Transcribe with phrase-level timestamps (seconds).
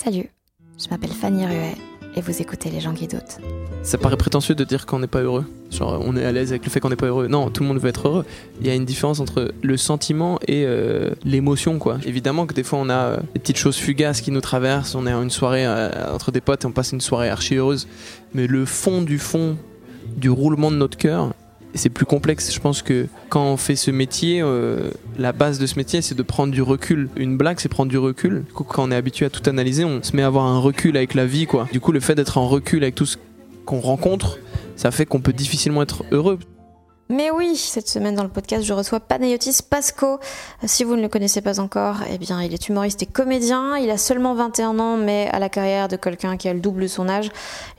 [0.00, 0.30] Salut,
[0.78, 1.74] je m'appelle Fanny Ruet
[2.14, 3.38] et vous écoutez Les gens qui doutent.
[3.82, 5.44] Ça paraît prétentieux de dire qu'on n'est pas heureux.
[5.72, 7.26] Genre, on est à l'aise avec le fait qu'on n'est pas heureux.
[7.26, 8.24] Non, tout le monde veut être heureux.
[8.60, 11.98] Il y a une différence entre le sentiment et euh, l'émotion, quoi.
[12.06, 14.94] Évidemment que des fois, on a euh, des petites choses fugaces qui nous traversent.
[14.94, 17.56] On est en une soirée euh, entre des potes et on passe une soirée archi
[17.56, 17.88] heureuse.
[18.34, 19.56] Mais le fond du fond
[20.16, 21.34] du roulement de notre cœur,
[21.74, 22.52] c'est plus complexe.
[22.52, 26.14] Je pense que quand on fait ce métier, euh, la base de ce métier, c'est
[26.14, 27.08] de prendre du recul.
[27.16, 28.44] Une blague, c'est prendre du recul.
[28.54, 31.14] Quand on est habitué à tout analyser, on se met à avoir un recul avec
[31.14, 31.68] la vie, quoi.
[31.72, 33.16] Du coup, le fait d'être en recul avec tout ce
[33.64, 34.38] qu'on rencontre,
[34.76, 36.38] ça fait qu'on peut difficilement être heureux.
[37.10, 40.18] Mais oui, cette semaine dans le podcast, je reçois Panayotis Pasco.
[40.66, 43.78] Si vous ne le connaissez pas encore, eh bien, il est humoriste et comédien.
[43.78, 46.82] Il a seulement 21 ans, mais à la carrière de quelqu'un qui a le double
[46.82, 47.30] de son âge.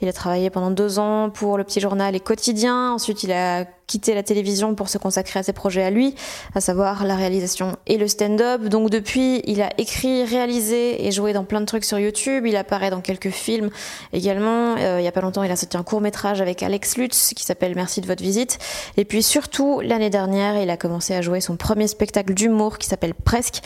[0.01, 2.91] Il a travaillé pendant deux ans pour le petit journal et quotidien.
[2.91, 6.13] Ensuite, il a quitté la télévision pour se consacrer à ses projets à lui,
[6.53, 8.61] à savoir la réalisation et le stand-up.
[8.61, 12.45] Donc depuis, il a écrit, réalisé et joué dans plein de trucs sur YouTube.
[12.45, 13.71] Il apparaît dans quelques films
[14.13, 14.75] également.
[14.77, 17.33] Euh, il y a pas longtemps, il a sorti un court métrage avec Alex Lutz
[17.35, 18.59] qui s'appelle Merci de votre visite.
[18.95, 22.87] Et puis surtout, l'année dernière, il a commencé à jouer son premier spectacle d'humour qui
[22.87, 23.61] s'appelle Presque.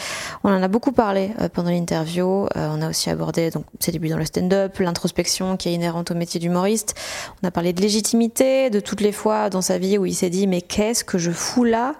[0.45, 2.45] On en a beaucoup parlé euh, pendant l'interview.
[2.45, 6.11] Euh, on a aussi abordé donc ses débuts dans le stand-up, l'introspection qui est inhérente
[6.11, 6.95] au métier d'humoriste.
[7.43, 10.29] On a parlé de légitimité, de toutes les fois dans sa vie où il s'est
[10.29, 11.95] dit mais qu'est-ce que je fous là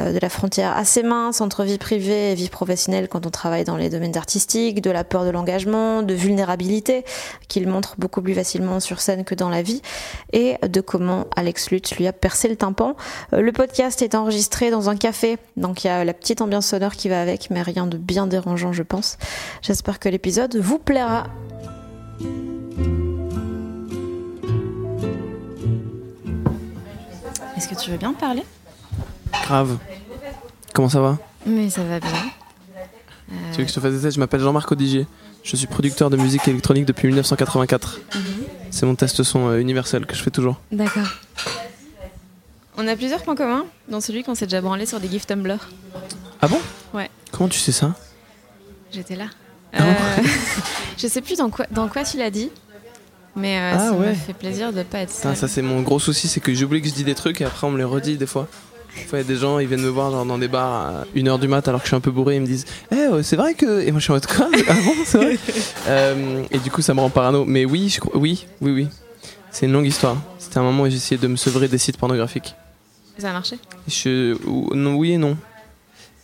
[0.00, 3.64] Euh, de la frontière assez mince entre vie privée et vie professionnelle quand on travaille
[3.64, 7.04] dans les domaines artistiques, de la peur de l'engagement, de vulnérabilité
[7.48, 9.80] qu'il montre beaucoup plus facilement sur scène que dans la vie,
[10.32, 12.96] et de comment Alex Lutz lui a percé le tympan.
[13.32, 16.66] Euh, Le podcast est enregistré dans un café, donc il y a la petite ambiance
[16.66, 19.16] sonore qui va avec, mais rien de bien dérangeant je pense.
[19.62, 21.24] J'espère que l'épisode vous plaira.
[27.58, 28.44] Est-ce que tu veux bien parler?
[29.32, 29.78] Grave.
[30.72, 31.18] Comment ça va?
[31.44, 32.12] Mais ça va bien.
[33.50, 34.14] Tu veux que je te fasse des tests?
[34.14, 35.08] Je m'appelle Jean-Marc Odigier.
[35.42, 37.98] Je suis producteur de musique électronique depuis 1984.
[38.70, 40.60] C'est mon test son euh, universel que je fais toujours.
[40.70, 41.08] D'accord.
[42.76, 45.58] On a plusieurs points communs, dont celui qu'on s'est déjà branlé sur des gifs Tumblr.
[46.40, 46.60] Ah bon?
[46.94, 47.10] Ouais.
[47.32, 47.92] Comment tu sais ça?
[48.92, 49.26] J'étais là.
[49.72, 49.90] Ah bon?
[49.90, 50.28] Euh,
[50.96, 52.52] je sais plus dans quoi, dans quoi tu l'as dit,
[53.38, 54.08] mais euh, Ah ça ouais.
[54.10, 55.36] me fait plaisir de pas être seule.
[55.36, 57.66] ça c'est mon gros souci, c'est que j'oublie que je dis des trucs et après
[57.66, 58.46] on me les redit des fois.
[58.96, 60.72] Des fois, il y a des gens, ils viennent me voir genre, dans des bars
[60.72, 62.96] à 1h du mat alors que je suis un peu bourré, ils me disent Eh,
[62.96, 63.82] euh, c'est vrai que.
[63.86, 64.48] Et moi je suis en mode quoi?
[64.68, 65.38] Ah bon, c'est vrai?
[65.86, 67.44] Euh, Et du coup, ça me rend parano.
[67.44, 68.88] Mais oui, je oui, oui, oui.
[69.52, 70.16] C'est une longue histoire.
[70.38, 72.54] C'était un moment où j'essayais de me sevrer des sites pornographiques.
[73.18, 73.58] Ça a marché?
[73.86, 75.36] Je, ou- non, oui et non.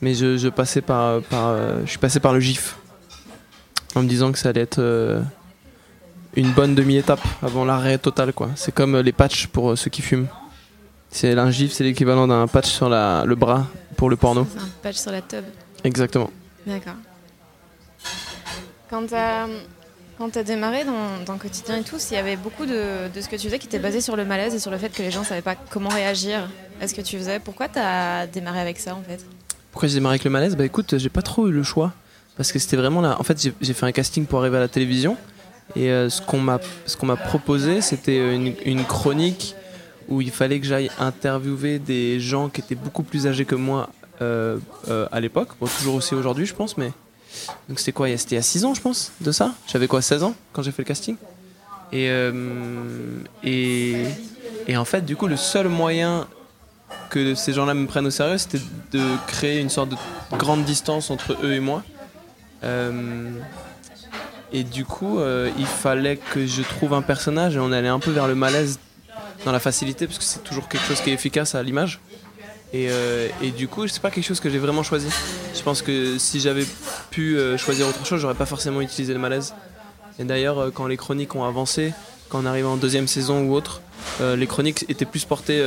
[0.00, 2.76] Mais je, je passais par, par euh, je suis passé par le GIF
[3.94, 5.20] en me disant que ça allait être euh,
[6.36, 8.50] une bonne demi-étape avant l'arrêt total quoi.
[8.56, 10.26] C'est comme euh, les patchs pour euh, ceux qui fument.
[11.10, 14.42] C'est un GIF, c'est l'équivalent d'un patch sur la, le bras pour le porno.
[14.42, 15.44] Un patch sur la tub.
[15.84, 16.30] Exactement.
[16.66, 16.94] D'accord.
[18.90, 19.46] Quand t'as
[20.18, 23.28] quand t'as démarré dans, dans quotidien et tout, s'il y avait beaucoup de, de ce
[23.28, 25.10] que tu faisais qui était basé sur le malaise et sur le fait que les
[25.10, 26.48] gens savaient pas comment réagir
[26.80, 29.24] à ce que tu faisais, pourquoi t'as démarré avec ça en fait?
[29.72, 30.56] Pourquoi j'ai démarré avec le malaise?
[30.56, 31.92] Bah écoute, j'ai pas trop eu le choix.
[32.36, 33.16] Parce que c'était vraiment là.
[33.20, 35.16] En fait, j'ai fait un casting pour arriver à la télévision.
[35.76, 39.54] Et euh, ce qu'on m'a proposé, c'était une, chronique
[40.08, 43.90] où il fallait que j'aille interviewer des gens qui étaient beaucoup plus âgés que moi
[44.20, 44.58] euh,
[44.88, 45.48] euh, à l'époque.
[45.78, 46.92] Toujours aussi aujourd'hui, je pense, mais.
[47.68, 49.54] Donc c'était quoi C'était a 6 ans, je pense, de ça?
[49.66, 51.16] J'avais quoi, 16 ans quand j'ai fait le casting?
[51.92, 54.04] Euh, et,
[54.68, 56.28] et en fait, du coup, le seul moyen
[57.10, 58.60] que ces gens-là me prennent au sérieux, c'était
[58.92, 59.96] de créer une sorte de
[60.36, 61.82] grande distance entre eux et moi.
[64.54, 67.98] Et du coup, euh, il fallait que je trouve un personnage et on allait un
[67.98, 68.78] peu vers le malaise
[69.44, 71.98] dans la facilité parce que c'est toujours quelque chose qui est efficace à l'image.
[72.72, 75.08] Et, euh, du coup, c'est pas quelque chose que j'ai vraiment choisi.
[75.56, 76.64] Je pense que si j'avais
[77.10, 79.54] pu euh, choisir autre chose, j'aurais pas forcément utilisé le malaise.
[80.20, 81.92] Et d'ailleurs, quand les chroniques ont avancé,
[82.28, 83.82] quand on arrivait en deuxième saison ou autre,
[84.20, 85.60] les chroniques étaient plus portées,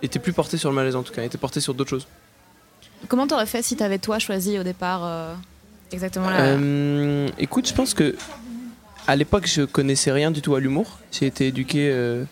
[0.00, 2.06] étaient plus portées sur le malaise en tout cas, étaient portées sur d'autres choses.
[3.08, 5.36] Comment t'aurais fait si t'avais toi choisi au départ
[5.92, 6.40] exactement la...
[6.40, 8.14] Euh, écoute, je pense que
[9.06, 10.98] à l'époque, je connaissais rien du tout à l'humour.
[11.12, 12.24] J'ai été éduqué euh,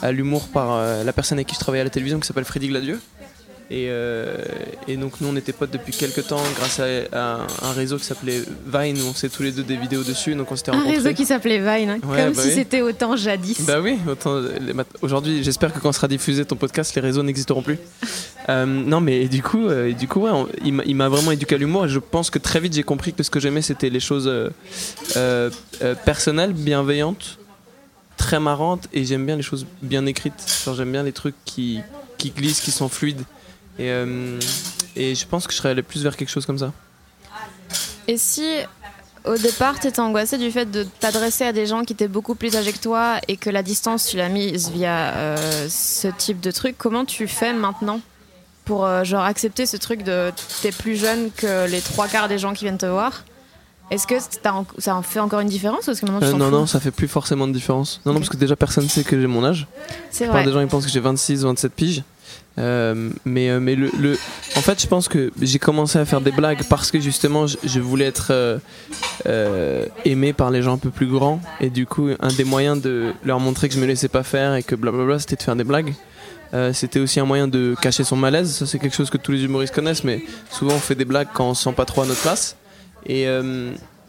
[0.00, 2.44] à l'humour par euh, la personne avec qui je travaillais à la télévision qui s'appelle
[2.44, 3.00] Freddy Gladieux.
[3.70, 4.36] Et, euh,
[4.86, 8.04] et donc nous on était potes depuis quelques temps grâce à, à un réseau qui
[8.04, 10.74] s'appelait Vine où on faisait tous les deux des vidéos dessus donc on s'était Un
[10.74, 10.96] rencontrés.
[10.98, 12.54] réseau qui s'appelait Vine, hein, Ouais, comme bah si oui.
[12.54, 13.62] c'était autant jadis.
[13.62, 14.42] Bah oui, autant,
[15.00, 17.78] aujourd'hui j'espère que quand sera diffusé ton podcast les réseaux n'existeront plus.
[18.48, 21.58] Euh, non mais du coup, euh, du coup ouais, on- il m'a- vraiment éduqué à
[21.58, 24.00] l'humour et je pense que très vite j'ai compris que ce que j'aimais c'était les
[24.00, 24.28] choses
[26.04, 27.38] personnelles, bienveillantes,
[28.16, 30.34] très marrantes et j'aime bien les choses bien écrites.
[30.64, 31.80] Genre j'aime bien les trucs qui,
[32.18, 33.22] qui glissent, qui sont fluides.
[33.82, 34.38] Et, euh,
[34.96, 36.72] et je pense que je serais allé plus vers quelque chose comme ça.
[38.08, 38.44] Et si
[39.24, 42.56] au départ t'étais angoissé du fait de t'adresser à des gens qui étaient beaucoup plus
[42.56, 46.50] âgés que toi et que la distance tu l'as mise via euh, ce type de
[46.50, 48.00] truc, comment tu fais maintenant
[48.64, 50.30] pour euh, genre accepter ce truc de
[50.62, 53.24] t'es plus jeune que les trois quarts des gens qui viennent te voir?
[53.90, 54.14] Est-ce que
[54.48, 56.80] en- ça en fait encore une différence ou que maintenant tu Euh, non, non, ça
[56.80, 58.00] fait plus forcément de différence.
[58.06, 59.66] Non, non, parce que déjà personne sait que j'ai mon âge.
[60.10, 60.44] C'est La plupart vrai.
[60.46, 62.02] des gens ils pensent que j'ai 26, 27 piges.
[62.58, 64.18] Euh, mais euh, mais le, le-
[64.56, 67.80] en fait, je pense que j'ai commencé à faire des blagues parce que justement, je,
[67.80, 68.60] voulais être
[69.26, 71.40] euh, aimé par les gens un peu plus grands.
[71.60, 74.54] Et du coup, un des moyens de leur montrer que je me laissais pas faire
[74.54, 75.94] et que blablabla, c'était de faire des blagues.
[76.74, 78.54] C'était aussi un moyen de cacher son malaise.
[78.54, 81.28] Ça, c'est quelque chose que tous les humoristes connaissent, mais souvent on fait des blagues
[81.32, 82.56] quand on se sent pas trop à notre place.
[83.06, 83.26] Et,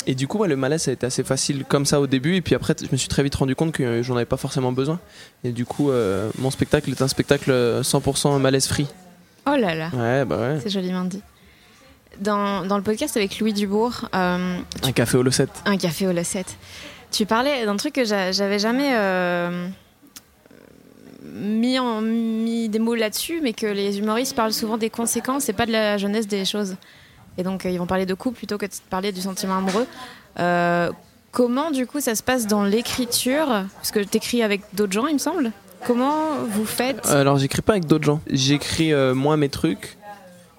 [0.08, 2.36] et du coup, ouais, le malaise, ça a été assez facile comme ça au début.
[2.36, 4.72] Et puis après, je me suis très vite rendu compte que j'en avais pas forcément
[4.72, 5.00] besoin.
[5.44, 8.88] Et du coup, euh, mon spectacle est un spectacle euh, 100% malaise free.
[9.46, 10.60] Oh là là, Ouais, bah ouais.
[10.64, 11.22] c'est joliment dit.
[12.22, 15.48] Dans, dans le podcast avec Louis Dubourg, euh, Un café au Losset.
[15.66, 16.56] Un café au Lossette.
[17.12, 19.68] Tu parlais d'un truc que j'a- j'avais jamais euh,
[21.24, 25.54] mis, en, mis des mots là-dessus, mais que les humoristes parlent souvent des conséquences et
[25.54, 26.76] pas de la jeunesse des choses.
[27.38, 29.88] Et donc, euh, ils vont parler de couple plutôt que de parler du sentiment amoureux.
[30.40, 30.92] Euh,
[31.32, 33.48] comment, du coup, ça se passe dans l'écriture?
[33.76, 35.52] Parce que tu écris avec d'autres gens, il me semble.
[35.88, 37.06] Comment vous faites?
[37.08, 38.22] Alors, j'écris pas avec d'autres gens.
[38.30, 39.98] J'écris euh, moi mes trucs.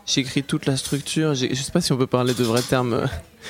[0.06, 1.34] J'écris toute la structure.
[1.34, 3.06] Je sais pas si on peut parler de vrais termes euh,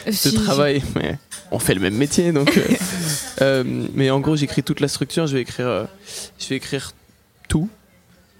[0.06, 1.18] de Si- travail, mais
[1.50, 2.56] on fait le même métier, donc.
[2.56, 2.62] euh,
[3.42, 5.26] euh, mais en gros, j'écris toute la structure.
[5.26, 5.84] Je vais écrire, euh,
[6.38, 6.92] je vais écrire
[7.48, 7.68] tout.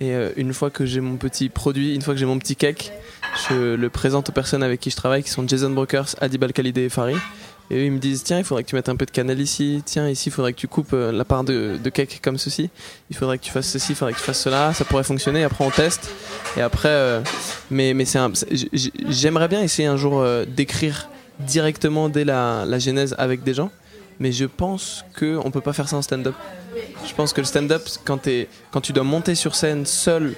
[0.01, 2.55] Et euh, une fois que j'ai mon petit produit, une fois que j'ai mon petit
[2.55, 2.93] cake,
[3.49, 6.83] je le présente aux personnes avec qui je travaille, qui sont Jason Brokers, Adib Al-Khalidé
[6.83, 7.19] et Farid.
[7.71, 9.41] Et eux, ils me disent tiens, il faudrait que tu mettes un peu de cannelle
[9.41, 9.83] ici.
[9.87, 12.69] Tiens, ici, il faudrait que tu coupes euh, la part de, cake comme ceci.
[13.11, 14.75] Il faudrait que tu fasses ceci, il faudrait que tu fasses cela.
[14.75, 15.45] Ça pourrait fonctionner.
[15.45, 16.11] Après, on teste.
[16.57, 17.21] Et après, euh,
[17.71, 18.19] mais, mais c'est
[19.09, 21.09] j'aimerais bien essayer un jour euh, d'écrire
[21.41, 23.71] directement dès la, la genèse avec des gens.
[24.21, 26.35] Mais je pense qu'on peut pas faire ça en stand-up.
[27.07, 28.19] Je pense que le stand-up, quand
[28.81, 30.35] tu dois monter sur scène seul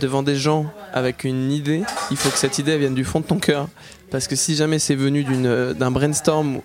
[0.00, 3.24] devant des gens avec une idée, il faut que cette idée vienne du fond de
[3.26, 3.68] ton cœur.
[4.10, 6.60] Parce que si jamais c'est venu d'une- euh, d'un brainstorm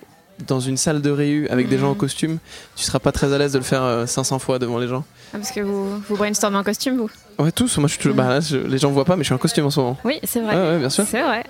[0.48, 2.38] dans une salle de réu avec des gens en costume,
[2.74, 5.04] tu seras pas très à l'aise de le faire euh, 500 fois devant les gens.
[5.32, 7.10] Ah, Parce que vous, vous brainstormez en costume, vous?
[7.38, 7.76] Ouais, tous.
[7.78, 9.38] Moi, je suis toujours- bah, là, je- les gens voient pas, mais je suis en
[9.38, 9.96] costume en ce moment.
[10.04, 10.54] Oui, c'est vrai.
[10.56, 11.04] Ouais, bien sûr.
[11.08, 11.44] C'est vrai.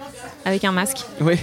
[0.44, 0.98] Avec un masque.
[1.20, 1.36] Oui.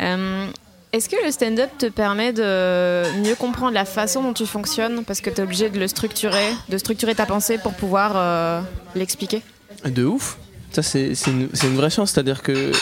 [0.00, 0.46] Euh,
[0.92, 5.04] Est-ce que le stand-up te permet de mieux comprendre la façon dont tu fonctionnes?
[5.04, 8.60] Parce que tu es obligé de le structurer, de structurer ta pensée pour pouvoir euh,
[8.94, 9.42] l'expliquer?
[9.84, 10.38] De ouf.
[10.70, 12.12] Ça, c'est une, vraie chance.
[12.12, 12.72] C'est-à-dire que.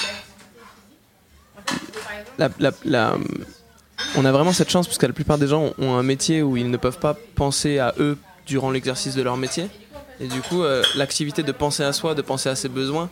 [4.16, 6.57] On a vraiment cette chance parce que la plupart des gens ont un métier où
[6.57, 8.16] ils ne peuvent pas penser à eux
[8.47, 9.69] durant l'exercice de leur métier.
[10.21, 13.09] Et du coup, euh, l'activité de penser à soi, de penser à ses besoins,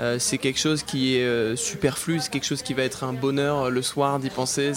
[0.00, 3.12] euh, c'est quelque chose qui est euh, superflu, c'est quelque chose qui va être un
[3.12, 4.72] bonheur le soir d'y penser.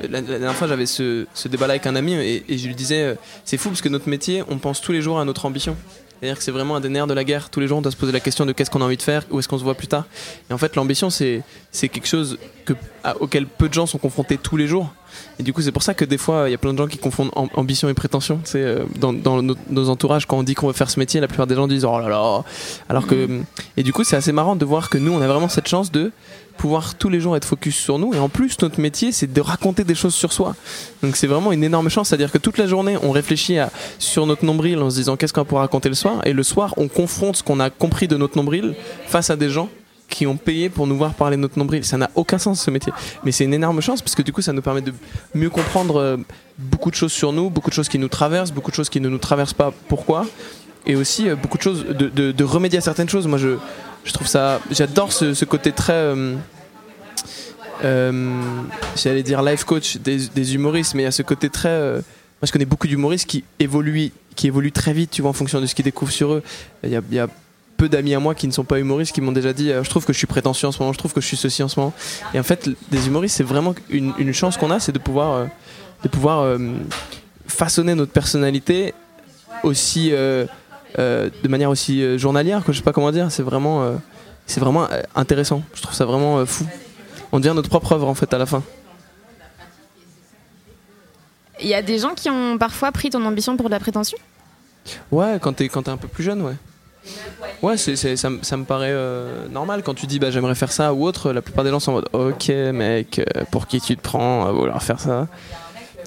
[0.00, 3.58] La, dernière fois, j'avais ce, débat-là avec un ami et, et je lui disais c'est
[3.58, 5.76] fou parce que notre métier, on pense tous les jours à notre ambition.
[6.22, 7.50] C'est-à-dire que c'est vraiment un des nerfs de la guerre.
[7.50, 9.02] Tous les jours, on doit se poser la question de qu'est-ce qu'on a envie de
[9.02, 10.04] faire, où est-ce qu'on se voit plus tard.
[10.48, 13.98] Et en fait, l'ambition, c'est c'est quelque chose que, à- auquel peu de gens sont
[13.98, 14.94] confrontés tous les jours.
[15.40, 16.86] Et du coup, c'est pour ça que des fois, il y a plein de gens
[16.86, 18.38] qui confondent am- ambition et prétention.
[18.44, 21.20] C'est euh, dans, dans nos, nos entourages, quand on dit qu'on veut faire ce métier,
[21.20, 22.44] la plupart des gens disent oh là là.
[22.88, 23.40] Alors que
[23.76, 25.90] et du coup, c'est assez marrant de voir que nous, on a vraiment cette chance
[25.90, 26.12] de
[26.52, 28.14] pouvoir tous les jours être focus sur nous.
[28.14, 30.54] Et en plus, notre métier, c'est de raconter des choses sur soi.
[31.02, 32.08] Donc c'est vraiment une énorme chance.
[32.08, 33.58] C'est-à-dire que toute la journée, on réfléchit
[33.98, 36.20] sur notre nombril en se disant qu'est-ce qu'on pourra raconter le soir?
[36.26, 38.74] Et le soir, on confronte ce qu'on a compris de notre nombril
[39.06, 39.68] face à des gens
[40.12, 41.84] qui ont payé pour nous voir parler de notre nombril.
[41.84, 42.92] Ça n'a aucun sens ce métier.
[43.24, 44.92] Mais c'est une énorme chance parce que du coup, ça nous permet de
[45.34, 46.16] mieux comprendre euh,
[46.58, 49.00] beaucoup de choses sur nous, beaucoup de choses qui nous traversent, beaucoup de choses qui
[49.00, 49.72] ne nous traversent pas.
[49.88, 50.26] Pourquoi?
[50.86, 53.26] Et aussi euh, beaucoup de choses, de, de- remédier à certaines choses.
[53.26, 53.56] Moi, je,
[54.04, 54.60] je trouve ça.
[54.70, 55.92] J'adore ce, côté très.
[55.92, 56.34] euh,
[57.84, 58.40] euh,
[58.96, 61.68] J'allais dire life coach des, des humoristes, mais il y a ce côté très.
[61.68, 65.34] euh, moi, je connais beaucoup d'humoristes qui évoluent, qui évoluent très vite, tu vois, en
[65.34, 66.42] fonction de ce qu'ils découvrent sur eux.
[66.82, 67.28] Il y a, y a
[67.76, 69.90] peu d'amis à moi qui ne sont pas humoristes qui m'ont déjà dit euh, je
[69.90, 71.68] trouve que je suis prétentieux en ce moment, je trouve que je suis ceci en
[71.68, 71.92] ce moment.
[72.34, 75.46] Et en fait, des humoristes, c'est vraiment une, une chance qu'on a, c'est de pouvoir,
[76.04, 76.56] de pouvoir
[77.48, 78.94] façonner notre personnalité
[79.64, 80.12] aussi
[80.98, 83.30] de manière aussi euh, journalière, que je sais pas comment dire.
[83.30, 83.94] C'est vraiment, euh,
[84.46, 85.62] c'est vraiment euh, intéressant.
[85.74, 86.66] Je trouve ça vraiment euh, fou.
[87.32, 88.62] On devient notre propre œuvre en fait à la fin.
[91.60, 94.18] Il y a des gens qui ont parfois pris ton ambition pour de la prétention?
[95.12, 96.54] Ouais, quand t'es quand t'es un peu plus jeune, ouais.
[97.62, 100.54] Ouais, c'est, c'est- ça, me- ça me paraît euh, normal quand tu dis bah j'aimerais
[100.56, 101.32] faire ça ou autre.
[101.32, 104.46] La plupart des gens sont en mode ok mec, euh, pour qui tu te prends
[104.46, 105.28] à vouloir faire ça?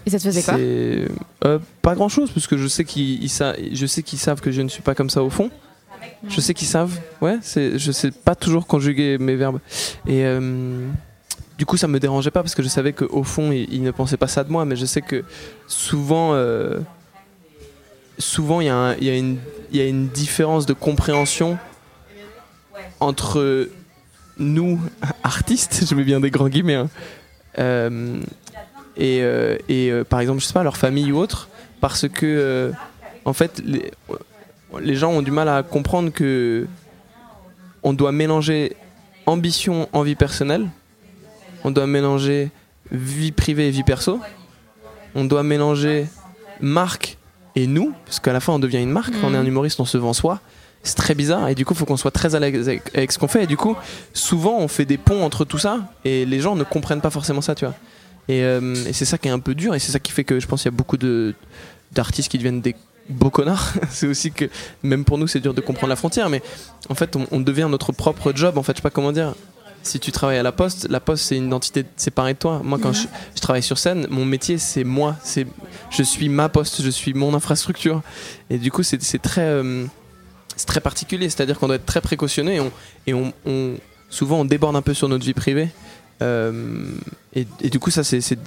[0.06, 4.42] Et ça te faisait quoi euh, pas grand chose parce que je sais qu'ils savent
[4.42, 5.50] que je ne suis pas comme ça au fond.
[6.28, 7.00] Je sais qu'ils savent.
[7.22, 9.60] Ouais, je sais pas toujours conjuguer mes verbes.
[10.08, 10.88] Et euh,
[11.58, 14.18] du coup, ça me dérangeait pas parce que je savais qu'au fond, ils, ne pensaient
[14.18, 14.66] pas ça de moi.
[14.66, 15.24] Mais je sais que
[15.68, 16.80] souvent, euh,
[18.18, 18.70] souvent, il y,
[19.10, 21.58] a une- différence de compréhension
[23.00, 23.70] entre
[24.38, 24.80] nous,
[25.24, 26.90] artistes, je mets bien des grands guillemets, hein,
[28.98, 31.50] et, euh, et, euh, par exemple, je sais pas, leur famille ou autre,
[31.82, 32.72] parce que euh,
[33.25, 33.92] en fait, les,
[34.82, 36.68] les gens ont du mal à comprendre que
[37.84, 38.75] on doit mélanger
[39.25, 40.68] ambition en vie personnelle,
[41.64, 42.52] on doit mélanger
[42.92, 44.20] vie privée et vie perso,
[45.14, 46.08] on doit mélanger
[46.62, 47.18] marque
[47.56, 49.86] et nous, parce qu'à la fin on devient une marque, on est un humoriste, on
[49.86, 50.40] se vend soi.
[50.84, 51.48] C'est très bizarre.
[51.50, 53.44] Et du coup il faut qu'on soit très à l'aise avec, avec ce qu'on fait.
[53.44, 53.75] Et du coup
[54.14, 57.42] souvent on fait des ponts entre tout ça et les gens ne comprennent pas forcément
[57.42, 57.75] ça tu vois.
[58.27, 60.24] Et, euh, et c'est ça qui est un peu dur et c'est ça qui fait
[60.24, 60.98] que je pense qu'il y a beaucoup
[61.91, 62.75] d'artistes qui deviennent des
[63.10, 63.74] beaux connards.
[63.89, 64.46] c'est aussi que
[64.84, 66.41] même pour nous c'est dur de comprendre la frontière mais
[66.89, 69.36] en fait on, devient notre propre job en fait je sais pas comment dire.
[69.84, 72.60] Si tu travailles à la poste, la poste c'est une identité séparée de toi.
[72.63, 73.05] Moi quand je,
[73.39, 75.46] travaille sur scène, mon métier c'est moi, c'est
[75.91, 78.01] je suis ma poste, je suis mon infrastructure
[78.50, 79.86] et du coup c'est très euh,
[80.55, 82.60] c'est très particulier, c'est-à-dire qu'on doit être très précautionné
[83.05, 83.34] et, on-
[84.10, 85.70] souvent on déborde un peu sur notre vie privée.
[86.22, 86.86] Euh,
[87.34, 88.39] et, du coup, ça c'est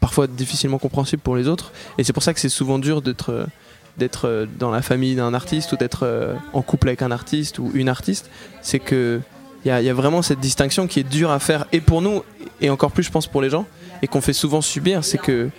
[0.00, 1.72] parfois difficilement compréhensible pour les autres.
[1.98, 3.46] Et c'est pour ça que c'est souvent dur d'être euh,
[3.98, 7.70] d'être euh, dans la famille d'un artiste ou d'être en couple avec un artiste ou
[7.74, 8.30] une artiste.
[8.62, 9.20] C'est que
[9.64, 12.24] il y a, vraiment cette distinction qui est dure à faire et pour nous
[12.60, 13.64] et encore plus, je pense, pour les gens
[14.02, 15.04] et qu'on fait souvent subir.
[15.04, 15.50] C'est que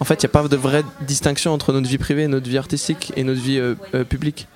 [0.00, 2.58] en fait, il n'y a pas de vraie distinction entre notre vie privée, notre vie
[2.58, 3.60] artistique et notre vie
[4.08, 4.48] publique.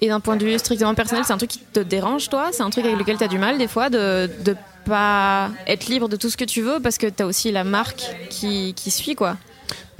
[0.00, 2.50] Et d'un point de vue strictement personnel, c'est un truc qui te dérange, toi?
[2.52, 5.86] C'est un truc avec lequel tu as du mal, des fois, de de pas être
[5.86, 8.74] libre de tout ce que tu veux parce que tu as aussi la marque qui,
[8.76, 9.36] qui suit, quoi?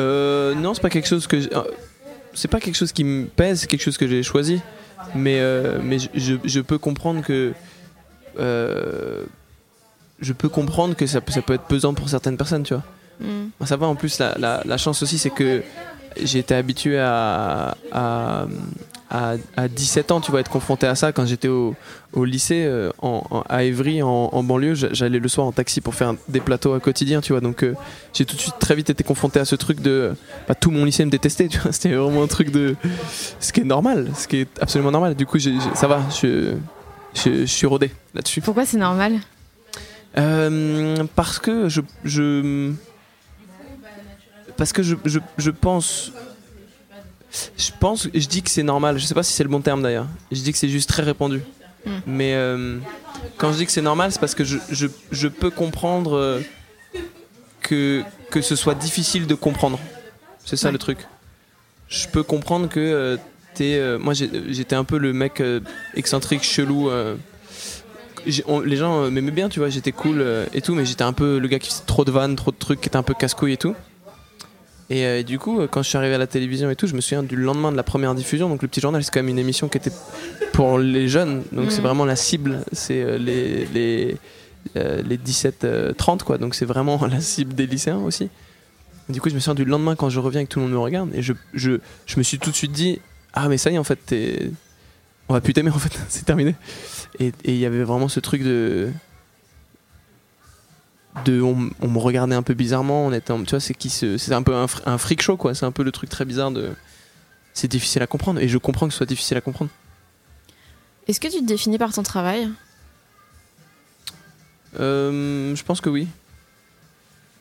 [0.01, 1.63] Euh, non, c'est pas quelque chose que euh,
[2.35, 4.61] c'est pas quelque chose qui me pèse, c'est quelque chose que j'ai choisi.
[5.15, 7.55] Mais euh, mais je, je- je peux comprendre que
[8.39, 9.25] euh,
[10.21, 12.83] je peux comprendre que ça, peut- ça peut être pesant pour certaines personnes, tu vois.
[13.21, 13.49] Mm.
[13.65, 13.87] Ça va.
[13.87, 15.63] En plus, la, la- la chance aussi, c'est que
[16.21, 18.47] j'ai été habitué à, à,
[19.15, 21.13] à, à 17 ans, tu vois, être confronté à ça.
[21.13, 21.75] Quand j'étais au,
[22.13, 25.53] au lycée, euh, en, en- à Évry, en, en banlieue, j'a- j'allais le soir en
[25.53, 27.41] taxi pour faire des plateaux à quotidien, tu vois.
[27.41, 27.75] Donc, euh,
[28.13, 30.15] j'ai tout de suite très vite été confronté à ce truc de.
[30.49, 31.71] bah, tout mon lycée me détestait, tu vois.
[31.73, 32.75] C'était vraiment un truc de.
[33.41, 35.15] Ce qui est normal, ce qui est absolument normal.
[35.15, 36.55] Du coup, ça va, je,
[37.15, 38.41] je, je suis rodé là-dessus.
[38.41, 39.15] Pourquoi c'est normal?
[40.19, 42.73] Euh, parce que je, je
[44.57, 44.95] parce que je,
[45.39, 46.13] je pense
[47.59, 49.83] je pense je dis que c'est normal je sais pas si c'est le bon terme
[49.83, 51.41] d'ailleurs je dis que c'est juste très répandu
[51.87, 51.91] Mm.
[52.07, 52.79] mais euh,
[53.37, 56.41] quand je dis que c'est normal c'est parce que je, je, je peux comprendre euh,
[57.61, 59.79] que que ce soit difficile de comprendre
[60.47, 60.73] c'est ça Ouais.
[60.73, 60.99] le truc
[61.89, 63.17] je peux comprendre que euh,
[63.53, 65.43] t'es moi j'étais un peu le mec
[65.95, 66.91] excentrique chelou
[68.47, 70.25] on- les gens m'aimaient bien, tu vois, j'étais cool
[70.55, 72.57] et tout, mais j'étais un peu le gars qui faisait trop de vannes, trop de
[72.57, 73.75] trucs, qui était un peu casse-couille et tout.
[74.91, 76.95] Et euh, du coup, euh, quand je suis arrivé à la télévision et tout, je
[76.95, 78.49] me souviens du lendemain de la première diffusion.
[78.49, 79.91] Donc, le petit journal, c'est quand même une émission qui était
[80.53, 81.43] pour les jeunes.
[81.53, 81.85] Donc, c'est Mhm.
[81.87, 82.61] vraiment la cible.
[82.73, 84.17] C'est euh, les, les,
[84.77, 86.37] euh, les 17-30, quoi.
[86.39, 88.29] Donc, c'est vraiment la cible des lycéens aussi.
[89.09, 90.65] Et du coup, je me souviens du lendemain quand je reviens et que tout le
[90.67, 91.11] monde me regarde.
[91.15, 91.73] Et je, je,
[92.07, 93.01] je me suis tout de suite dit
[93.33, 94.51] Ah, mais ça y est, en fait, t'es-
[95.29, 95.99] on va plus t'aimer, en fait.
[96.09, 96.55] c'est terminé.
[97.21, 98.91] Et et il y avait vraiment ce truc de.
[101.25, 103.07] De on, on me regardait un peu bizarrement.
[103.07, 105.23] On était en- tu vois, c'est qui se- c'est un peu un, fr- un freak
[105.23, 105.55] show, quoi.
[105.55, 106.71] C'est un peu le truc très bizarre de.
[107.53, 108.41] C'est difficile à comprendre.
[108.41, 109.71] Et je comprends que ce soit difficile à comprendre.
[111.07, 112.49] Est-ce que tu te définis par ton travail?
[114.81, 116.09] Euh, je pense que oui.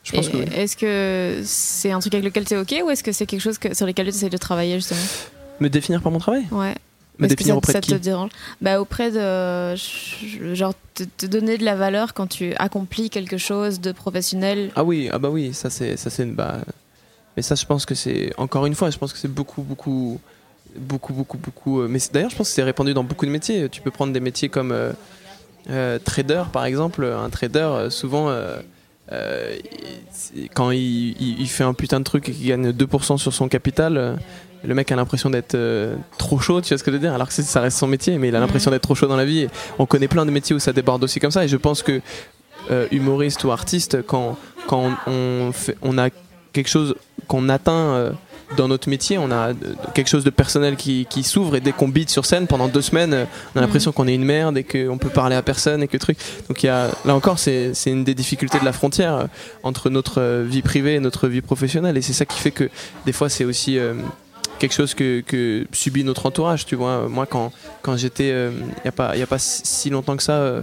[0.04, 0.44] Je pense Et que oui.
[0.54, 3.40] Est-ce que c'est un truc avec lequel tu es OK ou est-ce que c'est quelque
[3.40, 5.00] chose que, sur lequel tu essaies de travailler justement?
[5.60, 6.46] Me définir par mon travail?
[6.50, 6.74] Ouais.
[7.18, 8.30] Me définir ça, auprès ça de qui te dérange
[8.60, 9.74] bah, Auprès de.
[10.54, 14.70] Genre, te, te donner de la valeur quand tu accomplis quelque chose de professionnel.
[14.76, 16.58] Ah oui, ah bah oui, ça c'est ça c'est bah
[17.36, 20.20] mais ça je pense que c'est encore une fois, je pense que c'est beaucoup beaucoup
[20.76, 23.68] beaucoup beaucoup beaucoup euh, mais d'ailleurs je pense que c'est répandu dans beaucoup de métiers,
[23.68, 24.92] tu peux prendre des métiers comme euh,
[25.70, 28.28] euh, trader par exemple, un trader souvent
[30.54, 30.80] quand il,
[31.20, 34.18] il- il fait un putain de truc et qu'il gagne 2% sur son capital,
[34.66, 37.14] le mec a l'impression d'être euh, trop chaud, tu vois ce que je veux dire?
[37.14, 39.24] Alors que ça reste son métier, mais il a l'impression d'être trop chaud dans la
[39.24, 39.40] vie.
[39.40, 41.44] Et on connaît plein de métiers où ça déborde aussi comme ça.
[41.44, 42.00] Et je pense que
[42.70, 46.08] euh, humoriste ou artiste, quand, quand on, on fait, on a
[46.52, 46.94] quelque chose
[47.26, 48.10] qu'on atteint euh,
[48.56, 49.52] dans notre métier, on a
[49.94, 52.82] quelque chose de personnel qui, qui s'ouvre et dès qu'on beat sur scène pendant deux
[52.82, 55.88] semaines, on a l'impression qu'on est une merde et qu'on peut parler à personne et
[55.88, 56.18] que truc.
[56.48, 59.28] Donc il y a, là encore, c'est une des difficultés de la frontière
[59.62, 61.96] entre notre vie privée et notre vie professionnelle.
[61.96, 62.68] Et c'est ça qui fait que
[63.06, 63.94] des fois c'est aussi euh,
[64.58, 66.66] quelque chose que, subit notre entourage.
[66.66, 70.16] Tu vois, moi quand, quand j'étais, euh, il n'y a, pas- a pas si longtemps
[70.16, 70.62] que ça, euh,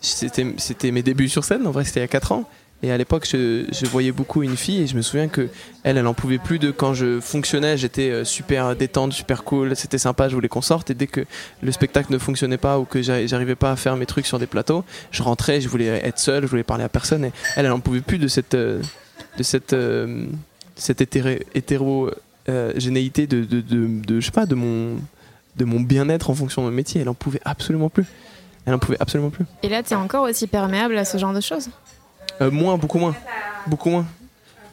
[0.00, 1.66] c'était mes débuts sur scène.
[1.66, 2.48] En vrai, c'était il y a 4 ans.
[2.82, 5.48] Et à l'époque, je, je voyais beaucoup une fille et je me souviens que
[5.82, 7.76] elle, elle en pouvait plus de quand je fonctionnais.
[7.76, 10.88] J'étais euh, super détente, super cool, c'était sympa, je voulais qu'on sorte.
[10.90, 11.26] Et dès que
[11.62, 14.38] le spectacle ne fonctionnait pas ou que j'arri- j'arrivais pas à faire mes trucs sur
[14.38, 17.26] des plateaux, je rentrais, je voulais être seul, je voulais parler à personne.
[17.26, 18.80] Et elle, elle en pouvait plus de cette, euh,
[19.36, 19.76] de cette,
[20.74, 22.10] cette hétéré- hétéro
[22.50, 24.96] euh, généité de, de, de, de- je sais pas, de mon,
[25.56, 27.00] de mon bien-être en fonction de mon métier.
[27.00, 28.04] Elle en pouvait absolument plus.
[28.66, 29.46] Elle en pouvait absolument plus.
[29.62, 31.68] Et là, tu es encore aussi perméable à ce genre de choses
[32.40, 33.14] Euh, moins, beaucoup moins.
[33.66, 34.06] Beaucoup moins.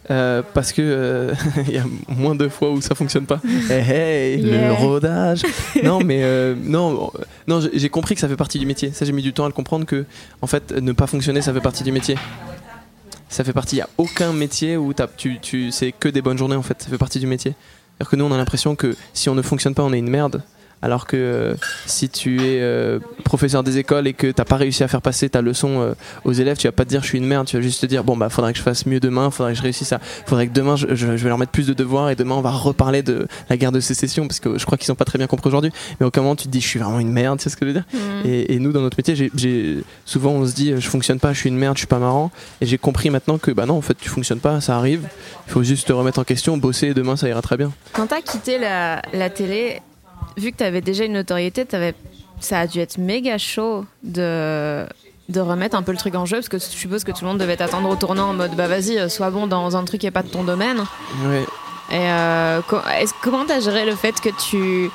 [0.09, 1.33] Euh, parce que euh,
[1.67, 3.41] il y a moins de fois où ça fonctionne pas.
[3.69, 4.67] Hey, hey, Yeah.
[4.69, 5.43] le rodage.
[5.83, 7.11] non, mais euh, non,
[7.47, 8.91] non, j'ai- j'ai compris que ça fait partie du métier.
[8.93, 10.05] Ça, j'ai mis du temps à le comprendre que,
[10.41, 12.15] en fait, ne pas fonctionner, ça fait partie du métier.
[13.29, 13.75] Ça fait partie.
[13.75, 16.55] Il y a aucun métier où tu, tu, c'est que des bonnes journées.
[16.55, 17.53] En fait, ça fait partie du métier.
[17.97, 20.09] C'est-à-dire que nous, on a l'impression que si on ne fonctionne pas, on est une
[20.09, 20.43] merde.
[20.83, 21.55] Alors que euh,
[21.87, 25.27] si tu es euh, professeur des écoles et que t'as pas réussi à faire passer
[25.27, 25.93] ta leçon euh,
[26.23, 27.87] aux élèves, tu vas pas te dire je suis une merde, tu vas juste te
[27.87, 30.47] dire bon bah faudrait que je fasse mieux demain, faudrait que je réussisse à, faudrait
[30.47, 32.51] que demain je, je- je vais leur mettre plus de devoirs et demain on va
[32.51, 35.25] reparler de la guerre de sécession parce que je crois qu'ils sont pas très bien
[35.27, 35.71] compris aujourd'hui.
[35.99, 37.65] Mais au moment tu te dis je suis vraiment une merde, tu sais ce que
[37.65, 37.85] je veux dire?
[38.25, 39.29] Et, et nous dans notre métier,
[40.05, 42.29] souvent on se dit je fonctionne pas, je suis une merde, je suis pas marrant.
[42.61, 45.07] Et j'ai compris maintenant que bah non en fait tu fonctionnes pas, ça arrive.
[45.47, 47.71] Il faut juste te remettre en question, bosser et demain ça ira très bien.
[47.93, 49.81] Quand t'as quitté la, la télé,
[50.37, 51.93] vu que t'avais déjà une notoriété, t'avais,
[52.39, 54.85] ça a dû être méga chaud de,
[55.29, 57.27] de remettre un peu le truc en jeu, parce que je suppose que tout le
[57.27, 60.01] monde devait t'attendre au tournant en mode bah vas-y, euh, sois bon dans un truc
[60.01, 60.79] qui est pas de ton domaine.
[61.25, 61.43] Ouais.
[61.91, 62.61] Et euh,
[63.21, 64.89] comment t'as géré le fait que tu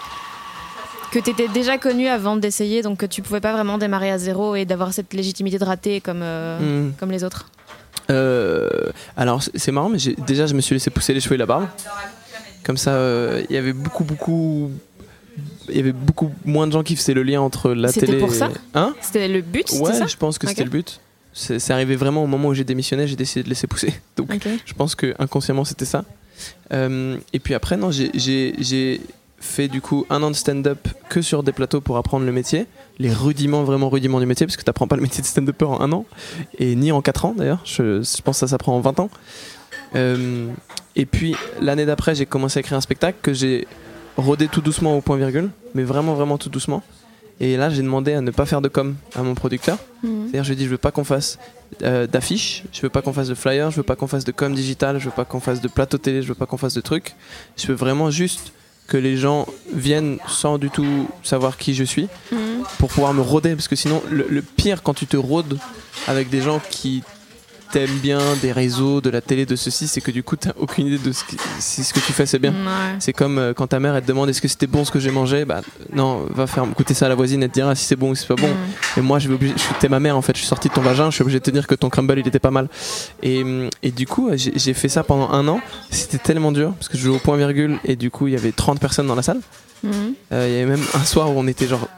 [1.10, 4.54] que t'étais déjà connu avant d'essayer, donc que tu pouvais pas vraiment démarrer à zéro
[4.56, 6.92] et d'avoir cette légitimité de rater comme, euh, Mm.
[6.98, 7.50] comme les autres?
[8.10, 8.68] Euh,
[9.16, 11.66] alors c'est- marrant, mais déjà je me suis laissé pousser les cheveux et la barbe.
[12.64, 12.92] Comme ça,
[13.48, 14.70] il y avait beaucoup, beaucoup,
[15.76, 18.18] y avait beaucoup moins de gens qui faisaient le lien entre la C'était télé.
[18.18, 18.50] pour ça.
[18.74, 21.00] Hein C'était le but, c'était Ouais, ça je pense que c'était le but.
[21.34, 23.94] C'est arrivé vraiment au moment où j'ai démissionné, j'ai décidé de laisser pousser.
[24.16, 24.30] Donc
[24.66, 26.04] je pense que inconsciemment c'était ça.
[26.72, 29.00] Euh, et puis après, non, j'ai-
[29.44, 32.66] fait du coup un an de stand-up que sur des plateaux pour apprendre le métier,
[33.00, 35.64] les rudiments, vraiment rudiments du métier, parce que tu n'apprends pas le métier de stand-upper
[35.64, 36.06] en un an,
[36.60, 39.10] et ni en quatre ans d'ailleurs, je, je pense que ça s'apprend en 20 ans.
[39.96, 40.46] Euh,
[40.94, 43.66] et puis l'année d'après, j'ai commencé à écrire un spectacle que j'ai
[44.16, 46.82] rodé tout doucement au point virgule, mais vraiment, vraiment tout doucement.
[47.40, 49.78] Et là, j'ai demandé à ne pas faire de com à mon producteur.
[50.04, 50.24] Mhm.
[50.24, 51.38] C'est-à-dire, je lui ai dit, je veux pas qu'on fasse
[51.82, 54.32] euh, d'affiches, je veux pas qu'on fasse de flyers, je veux pas qu'on fasse de
[54.32, 56.74] com digital, je veux pas qu'on fasse de plateau télé, je veux pas qu'on fasse
[56.74, 57.14] de trucs.
[57.56, 58.52] Je veux vraiment juste
[58.86, 62.38] que les gens viennent sans du tout savoir qui je suis Mhm.
[62.78, 63.54] pour pouvoir me rôder.
[63.56, 65.58] Parce que sinon, le, le pire quand tu te rôdes
[66.06, 67.02] avec des gens qui
[67.72, 70.86] t'aiment bien, des réseaux, de la télé, de ceci, c'est que du coup, t'as aucune
[70.86, 72.52] idée de ce que, si ce que tu fais c'est bien.
[72.52, 72.96] Ouais.
[72.98, 75.00] C'est comme euh, quand ta mère elle te demande est-ce que c'était bon ce que
[75.00, 77.84] j'ai mangé, bah non, va faire goûter ça à la voisine, elle te dira si
[77.84, 78.48] c'est bon ou si c'est pas bon.
[78.48, 78.98] Mhm.
[78.98, 80.74] Et moi, je vais obligé, je suis ma mère en fait, je suis sorti de
[80.74, 82.68] ton vagin, je suis obligé de te dire que ton crumble il était pas mal.
[83.22, 85.60] Et, hum, et du coup, j'ai j'ai fait ça pendant un an.
[85.90, 88.36] C'était tellement dur parce que je jouais au point virgule et du coup, il y
[88.36, 89.40] avait 30 personnes dans la salle.
[89.84, 91.88] Euh, Il y avait même un soir où on était genre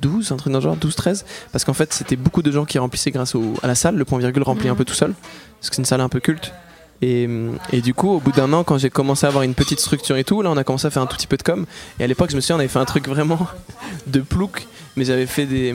[0.00, 1.24] 12, un truc dans le genre, 12, 13.
[1.52, 3.96] Parce qu'en fait, c'était beaucoup de gens qui remplissaient grâce au, à la salle.
[3.96, 4.72] Le point virgule remplit Mhm.
[4.72, 5.12] un peu tout seul.
[5.60, 6.52] Parce que c'est une salle un peu culte.
[7.04, 7.28] Et,
[7.72, 10.16] et du coup, au bout d'un an, quand j'ai commencé à avoir une petite structure
[10.16, 11.66] et tout, là, on a commencé à faire un tout petit peu de com.
[11.98, 13.46] Et à l'époque, je me souviens, on avait fait un truc vraiment
[14.06, 14.66] de plouc.
[14.96, 15.74] Mais j'avais fait des,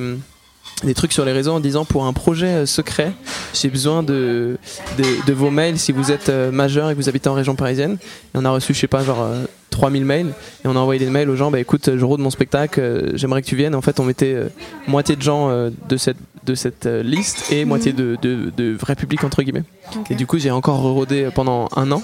[0.83, 3.11] des trucs sur les réseaux en disant pour un projet euh, secret,
[3.53, 4.57] j'ai besoin de,
[4.97, 7.55] de, de vos mails si vous êtes euh, majeur et que vous habitez en région
[7.55, 7.97] parisienne.
[8.33, 9.43] Et on a reçu, je sais pas, genre euh,
[9.77, 10.33] 3000 mails.
[10.63, 13.11] Et on a envoyé des mails aux gens, bah écoute, je rôde mon spectacle, euh,
[13.15, 13.75] j'aimerais que tu viennes.
[13.75, 14.49] En fait, on mettait euh,
[14.87, 18.95] moitié de gens euh, de cette, de cette liste et moitié de, de, de vrai
[18.95, 19.63] public, entre guillemets.
[20.09, 22.01] Et du coup, j'ai encore rodé pendant un an.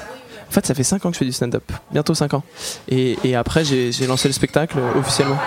[0.50, 1.64] En fait, ça fait 5 ans que je fais du stand-up.
[1.92, 2.44] Bientôt 5 ans.
[2.88, 5.38] Et, et après, j'ai lancé le spectacle officiellement.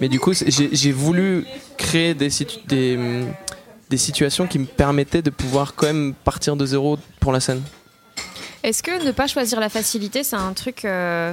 [0.00, 1.44] Mais du coup, j'ai voulu
[1.76, 2.98] créer des, situ- des,
[3.90, 7.62] des situations qui me permettaient de pouvoir quand même partir de zéro pour la scène.
[8.62, 11.32] Est-ce que ne pas choisir la facilité, c'est un truc euh,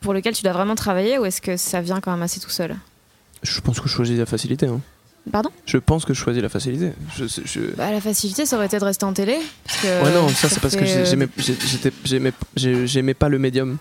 [0.00, 2.50] pour lequel tu dois vraiment travailler ou est-ce que ça vient quand même assez tout
[2.50, 2.76] seul?
[3.42, 4.66] Je pense que je choisis la facilité.
[4.66, 4.80] hein.
[5.30, 5.50] Pardon?
[5.66, 6.92] Je pense que je choisis la facilité.
[7.16, 9.38] Je, je- bah, La facilité, ça aurait été de rester en télé.
[9.66, 13.76] Parce que Ouais, non, ça, c'est parce que euh, j'aimais pas le médium.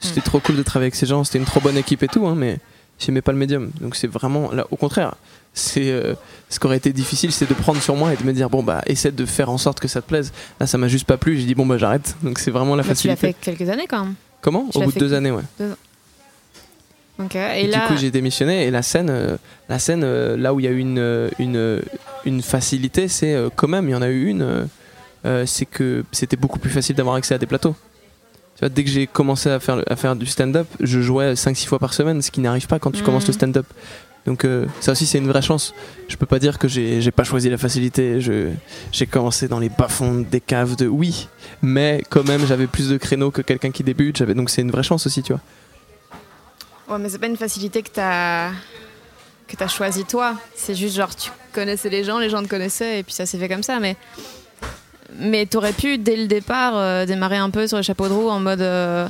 [0.00, 2.26] C'était trop cool de travailler avec ces gens, c'était une trop bonne équipe et tout,
[2.26, 2.58] hein, mais
[2.98, 3.70] j'aimais pas le médium.
[3.80, 5.14] Donc c'est vraiment, là, au contraire,
[5.54, 6.14] c'est euh,
[6.48, 8.64] ce qui aurait été difficile, c'est de prendre sur moi et de me dire bon
[8.64, 10.32] bah essaie de faire en sorte que ça te plaise.
[10.58, 11.38] Là, ça m'a juste pas plu.
[11.38, 12.16] J'ai dit bon bah j'arrête.
[12.22, 13.38] Donc c'est vraiment la bah, tu l'as facilité.
[13.44, 14.14] fait quelques années quand même.
[14.42, 15.44] Comment Au bout de deux années, ouais.
[17.34, 19.36] Et, Et, là, du coup, j'ai démissionné et la scène, euh,
[19.68, 21.80] la scène euh, là où il y a eu une, euh, une,
[22.24, 24.66] une facilité, c'est euh, quand même, il y en a eu une,
[25.46, 27.76] c'est que c'était beaucoup plus facile d'avoir accès à des plateaux.
[28.62, 31.66] Vois, dès que j'ai commencé à faire, le- à faire du stand-up, je jouais 5-6
[31.66, 33.04] fois par semaine, ce qui n'arrive pas quand tu Mhm.
[33.06, 33.66] commences le stand-up.
[34.24, 35.74] Donc euh, ça aussi c'est une vraie chance.
[36.06, 38.20] Je peux pas dire que j'ai pas choisi la facilité.
[38.20, 41.28] J'ai commencé dans les bas-fonds des caves de oui,
[41.60, 44.16] mais quand même j'avais plus de créneaux que quelqu'un qui débute.
[44.18, 45.42] J'avais donc c'est une vraie chance aussi, tu vois.
[46.88, 48.50] Ouais, mais c'est pas une facilité que t'as
[49.48, 50.36] que t'as choisi toi.
[50.54, 53.38] C'est juste genre tu connaissais les gens, les gens te connaissaient et puis ça s'est
[53.38, 53.80] fait comme ça.
[53.80, 53.96] Mais
[55.18, 58.28] mais t'aurais pu dès le départ euh, démarrer un peu sur le chapeau de roue
[58.28, 59.06] en mode euh,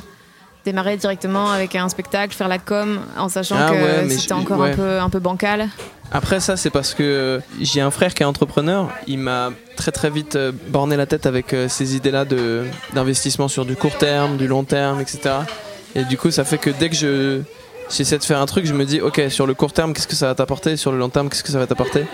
[0.64, 4.34] démarrer directement avec un spectacle, faire la com en sachant Ah que ouais, mais c'était
[4.34, 4.72] je- encore ouais.
[4.72, 5.68] un peu un peu bancal.
[6.14, 8.90] Après ça, c'est parce que j'ai un frère qui est entrepreneur.
[9.06, 13.48] Il m'a très très vite euh, borné la tête avec euh, ces idées-là de d'investissement
[13.48, 15.36] sur du court terme, du long terme, etc.
[15.94, 17.40] Et du coup, ça fait que dès que je
[17.90, 20.14] j'essaie de faire un truc, je me dis ok, sur le court terme, qu'est-ce que
[20.14, 20.76] ça va t'apporter?
[20.76, 22.04] Sur le long terme, qu'est-ce que ça va t'apporter?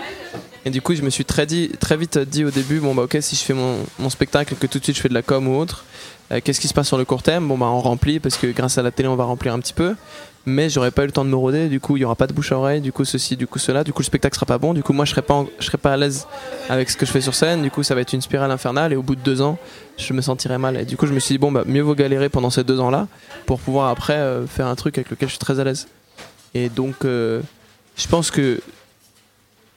[0.65, 3.35] Et du coup, je me suis très vite dit au début bon bah ok, si
[3.35, 5.57] je fais mon, spectacle et que tout de suite je fais de la com ou
[5.57, 5.85] autre,
[6.31, 7.47] euh, qu'est-ce qui se passe sur le court terme?
[7.47, 9.73] Bon bah on remplit parce que grâce à la télé on va remplir un petit
[9.73, 9.95] peu.
[10.45, 12.25] Mais j'aurais pas eu le temps de me roder du coup il y aura pas
[12.25, 13.83] de bouche à oreille du coup ceci du coup cela.
[13.83, 14.73] Du coup le spectacle sera pas bon.
[14.73, 16.27] Du coup moi je serai pas je pas à l'aise
[16.69, 17.61] avec ce que je fais sur scène.
[17.61, 18.91] Du coup ça va être une spirale infernale.
[18.91, 19.57] Et au bout de deux ans
[19.97, 20.77] je me sentirai mal.
[20.77, 22.79] Et du coup je me suis dit bon bah mieux vaut galérer pendant ces deux
[22.79, 23.07] ans là
[23.45, 25.87] pour pouvoir après euh, faire un truc avec lequel je suis très à l'aise.
[26.53, 27.41] Et donc euh,
[27.95, 28.59] je pense que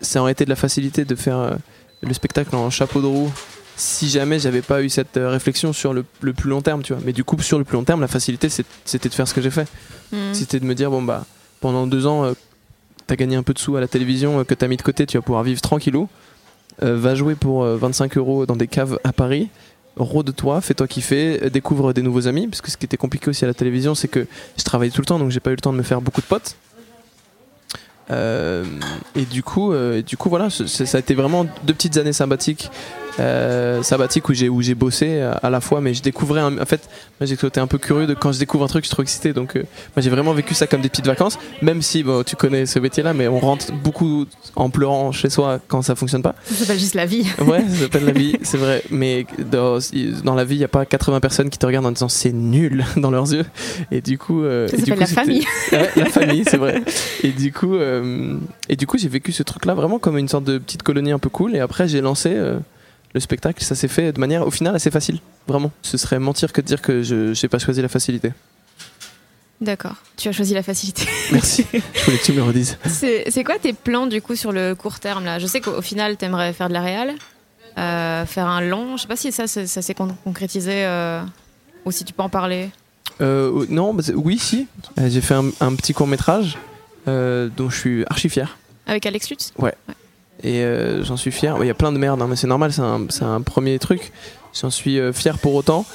[0.02, 1.54] ça aurait été de la facilité de faire euh,
[2.02, 3.32] le spectacle en chapeau de roue
[3.76, 6.92] si jamais j'avais pas eu cette euh, réflexion sur le, le plus long terme tu
[6.92, 7.02] vois.
[7.04, 8.48] Mais du coup sur le plus long terme la facilité
[8.84, 9.66] c'était de faire ce que j'ai fait.
[10.12, 10.34] Hmm.
[10.34, 11.24] c'était de me dire bon bah
[11.60, 12.34] pendant deux ans euh,
[13.06, 15.06] t'as gagné un peu de sous à la télévision euh, que t'as mis de côté
[15.06, 16.08] tu vas pouvoir vivre tranquillou.
[16.82, 19.50] Euh, va jouer pour euh, 25 euros dans des caves à Paris.
[19.96, 22.48] Rôde-toi fais-toi kiffer découvre des nouveaux amis.
[22.48, 25.00] Parce que ce qui était compliqué aussi à la télévision c'est que je travaillais tout
[25.00, 26.56] le temps donc j'ai pas eu le temps de me faire beaucoup de potes
[29.16, 32.12] et du coup euh, et du coup voilà ça a été vraiment deux petites années
[32.12, 32.70] sabbatiques
[33.20, 36.58] euh, sabbatiques où j'ai où j'ai bossé à, à la fois mais je découvrais un-
[36.58, 36.88] en fait
[37.20, 39.02] moi j'ai été un peu curieux de quand je découvre un truc je suis trop
[39.02, 39.60] excité donc euh,
[39.94, 42.78] moi j'ai vraiment vécu ça comme des petites vacances même si bon, tu connais ce
[42.78, 46.54] métier là mais on rentre beaucoup en pleurant chez soi quand ça fonctionne pas Ça
[46.54, 47.26] s'appelle juste la vie.
[47.46, 49.78] ouais ça s'appelle la vie c'est vrai mais dans,
[50.24, 52.32] dans la vie il n'y a pas 80 personnes qui te regardent en disant c'est
[52.32, 53.44] nul dans leurs yeux
[53.90, 55.44] et du coup euh, Ça et du s'appelle coup, la famille.
[55.72, 56.82] Ouais, la famille, c'est vrai.
[57.22, 58.36] Et du coup, euh,
[58.68, 61.18] et du coup, j'ai vécu ce truc-là vraiment comme une sorte de petite colonie un
[61.18, 61.56] peu cool.
[61.56, 62.58] Et après, j'ai lancé euh,
[63.14, 63.62] le spectacle.
[63.62, 65.18] Ça s'est fait de manière, au final, assez facile.
[65.46, 65.70] Vraiment.
[65.82, 68.32] Ce serait mentir que de dire que je n'ai pas choisi la facilité.
[69.60, 69.94] D'accord.
[70.16, 71.06] Tu as choisi la facilité.
[71.30, 71.64] Merci.
[71.72, 72.76] je voulais que tu me le redises.
[72.86, 75.38] C'est quoi tes plans du coup sur le court terme là?
[75.38, 77.14] Je sais qu'au final t'aimerais faire de la réal,
[77.78, 78.96] euh, faire un long.
[78.96, 81.22] Je sais pas si ça ça s'est con- concrétisé euh,
[81.84, 82.70] ou si tu peux en parler.
[83.20, 84.66] Euh, non, bah, oui, si.
[84.96, 86.58] J'ai fait un, un petit court métrage
[87.06, 88.58] dont je suis archi fier.
[88.86, 89.52] Avec Alex Lutz?
[90.42, 91.56] Et euh, j'en suis fier.
[91.60, 94.12] Il y a plein de merde, hein, mais c'est normal, c'est un, un premier truc.
[94.60, 95.86] J'en suis euh, fier pour autant,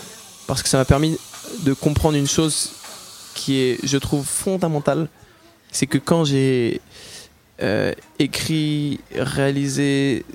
[0.48, 1.18] parce que ça m'a permis
[1.64, 2.72] de comprendre une chose
[3.36, 5.08] qui est, je trouve, fondamentale.
[5.72, 6.82] C'est que quand j'ai
[7.62, 10.26] euh, écrit, réalisé,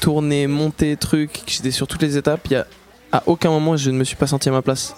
[0.00, 2.66] tourné, monté, truc, que j'étais sur toutes les étapes, y a,
[3.12, 4.94] à aucun moment je ne me suis pas senti à ma place.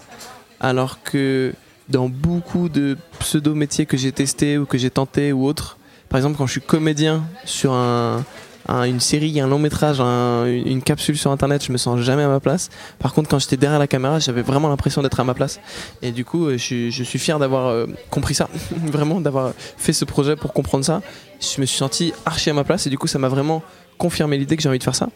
[0.61, 1.54] Alors que
[1.88, 5.78] dans beaucoup de pseudo-métiers que j'ai testés ou que j'ai tentés ou autres,
[6.09, 8.24] par exemple, quand je suis comédien sur un,
[8.68, 12.22] un- une série, un long métrage, un- une, capsule sur internet, je me sens jamais
[12.22, 12.68] à ma place.
[12.98, 15.59] Par contre, quand j'étais derrière la caméra, j'avais vraiment l'impression d'être à ma place.
[16.02, 16.57] Et du coup, je
[16.90, 18.48] suis fier d'avoir euh, compris ça,
[18.87, 21.02] vraiment d'avoir fait ce projet pour comprendre ça.
[21.40, 23.62] Je me suis senti archi à ma place et du coup, ça m'a vraiment
[23.96, 25.09] confirmé l'idée que j'ai envie de faire ça.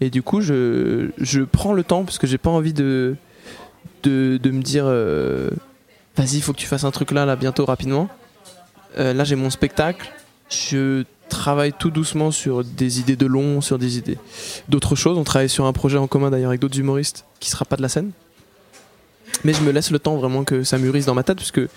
[0.00, 3.16] Et du coup, je, je prends le temps parce que j'ai pas envie de,
[4.02, 5.50] de, de me dire euh,
[6.16, 8.08] vas-y, il faut que tu fasses un truc là, là, bientôt, rapidement.
[8.98, 10.12] Euh, là, j'ai mon spectacle.
[10.48, 14.18] Je travaille tout doucement sur des idées de long, sur des idées
[14.68, 15.18] d'autres choses.
[15.18, 17.82] On travaille sur un projet en commun d'ailleurs avec d'autres humoristes qui sera pas de
[17.82, 18.10] la scène.
[19.44, 21.68] Mais je me laisse le temps vraiment que ça mûrisse dans ma tête, parce que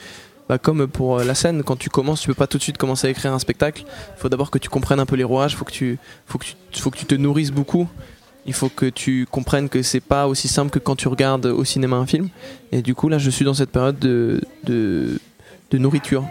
[0.48, 3.08] bah, comme pour la scène, quand tu commences, tu peux pas tout de suite commencer
[3.08, 3.84] à écrire un spectacle.
[3.86, 5.98] Il faut d'abord que tu comprennes un peu les rouages, faut faut que tu,
[6.74, 7.88] faut que tu te nourrisses beaucoup.
[8.46, 11.64] Il faut que tu comprennes que c'est pas aussi simple que quand tu regardes au
[11.66, 12.30] cinéma un film.
[12.72, 15.20] Et du coup, là, je suis dans cette période de, de,
[15.70, 16.26] de nourriture.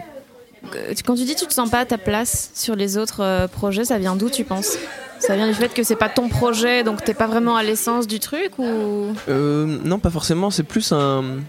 [1.05, 3.85] Quand tu dis tu te sens pas à ta place sur les autres euh, projets,
[3.85, 4.77] ça vient d'où tu penses?
[5.19, 8.07] Ça vient du fait que c'est pas ton projet, donc t'es pas vraiment à l'essence
[8.07, 9.13] du truc ou?
[9.27, 10.49] Euh, Non, pas forcément.
[10.49, 11.39] C'est plus un.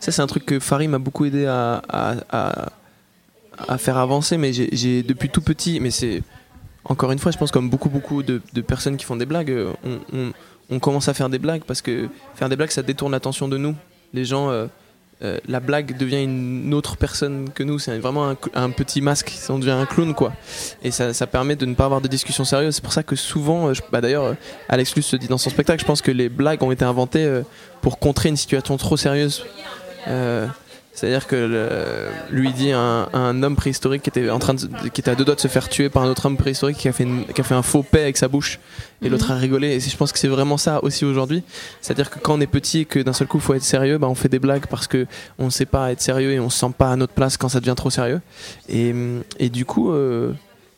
[0.00, 5.02] Ça, c'est un truc que Farid m'a beaucoup aidé à, à, faire avancer, mais j'ai
[5.02, 5.80] depuis tout petit.
[5.80, 6.22] Mais c'est
[6.84, 9.72] encore une fois, je pense comme beaucoup beaucoup de, personnes qui font des blagues, euh,
[10.70, 13.58] on, commence à faire des blagues parce que faire des blagues, ça détourne l'attention de
[13.58, 13.74] nous.
[14.14, 14.50] Les gens.
[14.50, 14.66] Euh,
[15.20, 17.78] euh, la blague devient une autre personne que nous.
[17.78, 19.32] C'est vraiment un, petit masque.
[19.48, 20.32] On devient un clown, quoi.
[20.82, 22.76] Et ça, ça, permet de ne pas avoir de discussions sérieuses.
[22.76, 24.34] C'est pour ça que souvent, euh, bah d'ailleurs, euh,
[24.68, 27.42] Alex Luce se dit dans son spectacle, je pense que les blagues ont été inventées
[27.80, 29.44] pour contrer une situation trop sérieuse.
[30.98, 35.12] C'est-à-dire que lui dit un, un, homme préhistorique qui était en train de, qui était
[35.12, 37.06] à deux doigts de se faire tuer par un autre homme préhistorique qui a fait,
[37.32, 38.58] qui a fait un faux paix avec sa bouche
[39.00, 39.40] et l'autre a mhm.
[39.40, 39.68] rigolé.
[39.76, 41.44] Et je pense que c'est vraiment ça aussi aujourd'hui.
[41.80, 43.98] C'est-à-dire que quand on est petit et que d'un seul coup il faut être sérieux,
[43.98, 45.06] bah, on fait des blagues parce que
[45.38, 47.48] on ne sait pas être sérieux et on se sent pas à notre place quand
[47.48, 48.20] ça devient trop sérieux.
[48.68, 48.92] Et,
[49.38, 50.32] et du coup, euh,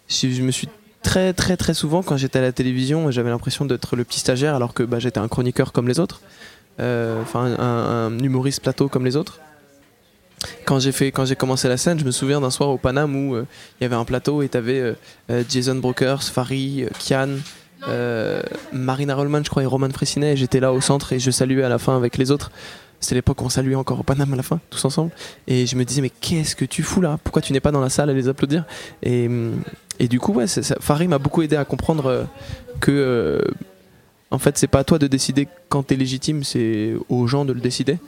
[0.08, 0.68] je, me suis
[1.02, 4.54] très très très souvent quand j'étais à la télévision, j'avais l'impression d'être le petit stagiaire
[4.54, 6.20] alors que bah, j'étais un chroniqueur comme les autres,
[6.78, 9.40] euh, enfin un, un humoriste plateau comme les autres
[10.64, 13.14] quand j'ai fait quand j'ai commencé la scène je me souviens d'un soir au Paname
[13.14, 13.46] où euh,
[13.80, 14.96] il y avait un plateau et t'avais avais
[15.30, 20.36] euh, Jason Brokers Farid euh, Kian Marina Rollman je crois et Roman Fressinet.
[20.36, 22.50] J'étais là au centre et je saluais à la fin avec les autres.
[23.00, 25.12] C'était l'époque où on saluait encore au Paname à la fin tous ensemble.
[25.46, 27.18] Et je me disais mais qu'est-ce que tu fous là?
[27.24, 28.10] Pourquoi tu n'es pas dans la salle?
[28.10, 28.64] À les applaudir.
[29.02, 29.30] Et,
[29.98, 30.44] et du coup ouais
[30.80, 32.26] Farid m'a beaucoup aidé à comprendre
[32.80, 33.42] que
[34.30, 37.54] en fait c'est pas à toi de décider quand t'es légitime c'est aux gens de
[37.54, 37.98] le décider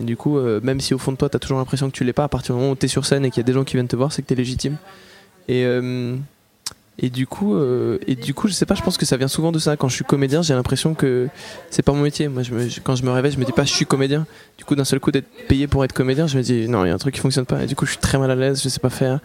[0.00, 1.94] et du coup, euh, même si au fond de toi, tu as toujours l'impression que
[1.94, 3.44] tu l'es pas, à partir du moment où tu es sur scène et qu'il y
[3.44, 4.76] a des gens qui viennent te voir, c'est que tu es légitime.
[5.46, 6.16] Et, euh,
[6.98, 9.28] et, du coup, euh, et du coup, je sais pas, je pense que ça vient
[9.28, 9.76] souvent de ça.
[9.76, 11.28] Quand je suis comédien, j'ai l'impression que
[11.70, 12.28] c'est pas mon métier.
[12.28, 12.42] Moi,
[12.82, 14.26] quand je me réveille, je me dis pas je suis comédien.
[14.56, 16.88] Du coup, d'un seul coup, d'être payé pour être comédien, je me dis non, il
[16.88, 17.62] y a un truc qui fonctionne pas.
[17.62, 19.20] Et du coup, je suis très mal à l'aise, je sais pas faire.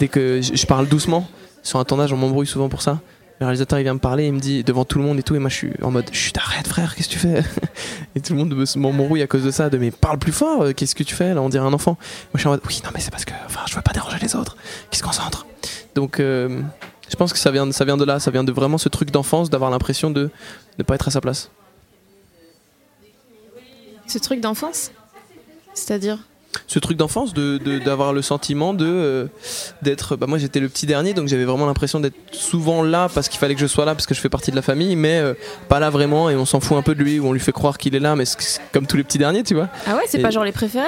[0.00, 1.28] Dès que je parle doucement,
[1.62, 3.00] sur un tournage, on m'embrouille souvent pour ça
[3.40, 5.34] le réalisateur il vient me parler, il me dit devant tout le monde et tout,
[5.34, 7.42] et moi je suis en mode chut arrête frère, qu'est-ce que tu fais?
[8.14, 10.72] Et tout le monde m'embrouille à cause de ça, de mais parle plus fort, euh,
[10.72, 11.92] qu'est-ce que tu fais là On dirait un enfant.
[11.92, 13.92] Moi je suis en mode oui non mais c'est parce que enfin je veux pas
[13.92, 14.56] déranger les autres,
[14.90, 15.46] qui se concentrent.
[15.94, 16.62] Donc euh,
[17.10, 19.10] je pense que ça vient, ça vient de là, ça vient de vraiment ce truc
[19.10, 20.30] d'enfance, d'avoir l'impression de
[20.78, 21.50] ne pas être à sa place.
[24.06, 24.92] Ce truc d'enfance?
[25.74, 26.18] C'est-à-dire?
[26.66, 29.26] Ce truc d'enfance de d'avoir le sentiment de euh,
[29.82, 33.28] d'être bah moi j'étais le petit dernier donc j'avais vraiment l'impression d'être souvent là parce
[33.28, 35.18] qu'il fallait que je sois là parce que je fais partie de la famille mais
[35.18, 35.34] euh,
[35.68, 37.52] pas là vraiment et on s'en fout un peu de lui ou on lui fait
[37.52, 38.24] croire qu'il est là mais
[38.72, 40.86] comme tous les petits derniers tu vois ah ouais c'est pas genre les préférés?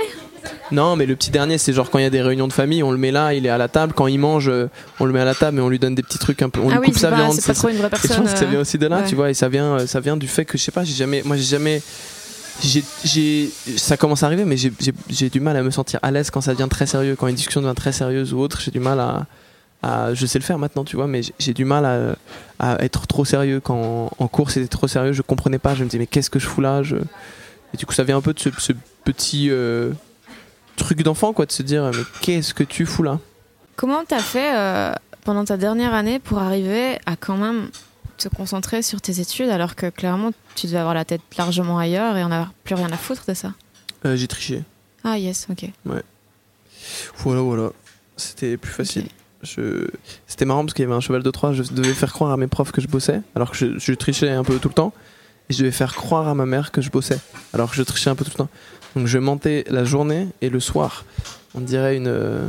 [0.70, 2.82] Non, mais le petit dernier, c'est genre quand il y a des réunions de famille,
[2.82, 3.92] on le met là, il est à la table.
[3.94, 6.02] Quand il mange, euh, on le met à la table et on lui donne des
[6.02, 6.60] petits trucs un peu.
[6.60, 7.32] On ah lui coupe sa viande.
[7.32, 8.12] C'est pas trop une vraie personne.
[8.12, 10.16] je pense que ça vient aussi de là, tu vois, et ça vient, ça vient
[10.16, 11.82] du fait que je sais pas, j'ai jamais, moi j'ai jamais
[13.76, 16.52] ça commence à arriver, mais j'ai du mal à me sentir à l'aise quand ça
[16.52, 18.60] devient très sérieux, quand une discussion devient très sérieuse ou autre.
[18.60, 19.00] J'ai du mal
[19.82, 22.16] à, je sais le faire maintenant, tu vois, mais j'ai du mal
[22.58, 25.12] à, être trop sérieux quand en cours c'était trop sérieux.
[25.12, 26.82] Je comprenais pas, je me disais mais qu'est-ce que je fous là.
[27.74, 28.72] Et du coup, ça vient un peu de ce,
[29.04, 29.92] petit euh,
[30.76, 33.18] truc d'enfant, quoi, de se dire mais qu'est-ce que tu fous là?
[33.76, 34.92] Comment t'as fait euh,
[35.24, 37.70] pendant ta dernière année pour arriver à quand même
[38.18, 42.16] te concentrer sur tes études alors que clairement tu devais avoir la tête largement ailleurs
[42.16, 43.52] et en avoir plus rien à foutre de ça
[44.04, 44.62] euh, J'ai triché.
[45.04, 45.66] Ah yes, ok.
[45.86, 46.02] Ouais.
[47.18, 47.70] Voilà, voilà.
[48.16, 49.06] C'était plus facile.
[49.42, 49.86] Je...
[50.26, 52.36] C'était marrant parce qu'il y avait un cheval de Troie, je devais faire croire à
[52.36, 54.92] mes profs que je bossais, alors que je, je, trichais un peu tout le temps.
[55.48, 57.18] Et je devais faire croire à ma mère que je bossais,
[57.54, 58.48] alors que je trichais un peu tout le temps.
[58.96, 61.04] Donc je mentais la journée et le soir.
[61.54, 62.48] On dirait une, euh,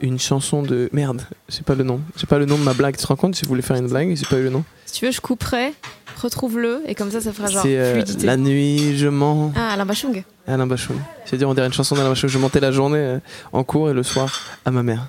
[0.00, 2.00] une chanson de merde, j'ai pas le nom.
[2.16, 2.96] J'ai pas le nom de ma blague.
[2.96, 4.64] Tu te rends compte, si vous voulais faire une blague, j'ai pas eu le nom.
[4.86, 5.74] Si tu veux, je couperai,
[6.16, 7.62] retrouve-le et comme ça, ça fera genre.
[7.62, 9.52] C'est euh, la nuit, je mens.
[9.56, 10.22] Ah, Alain Bachung.
[10.46, 10.96] Alain Bachung.
[11.24, 12.30] C'est dire, on dirait une chanson d'Alain Bachung.
[12.30, 13.18] Je montais la journée euh,
[13.52, 15.08] en cours et le soir à ma mère.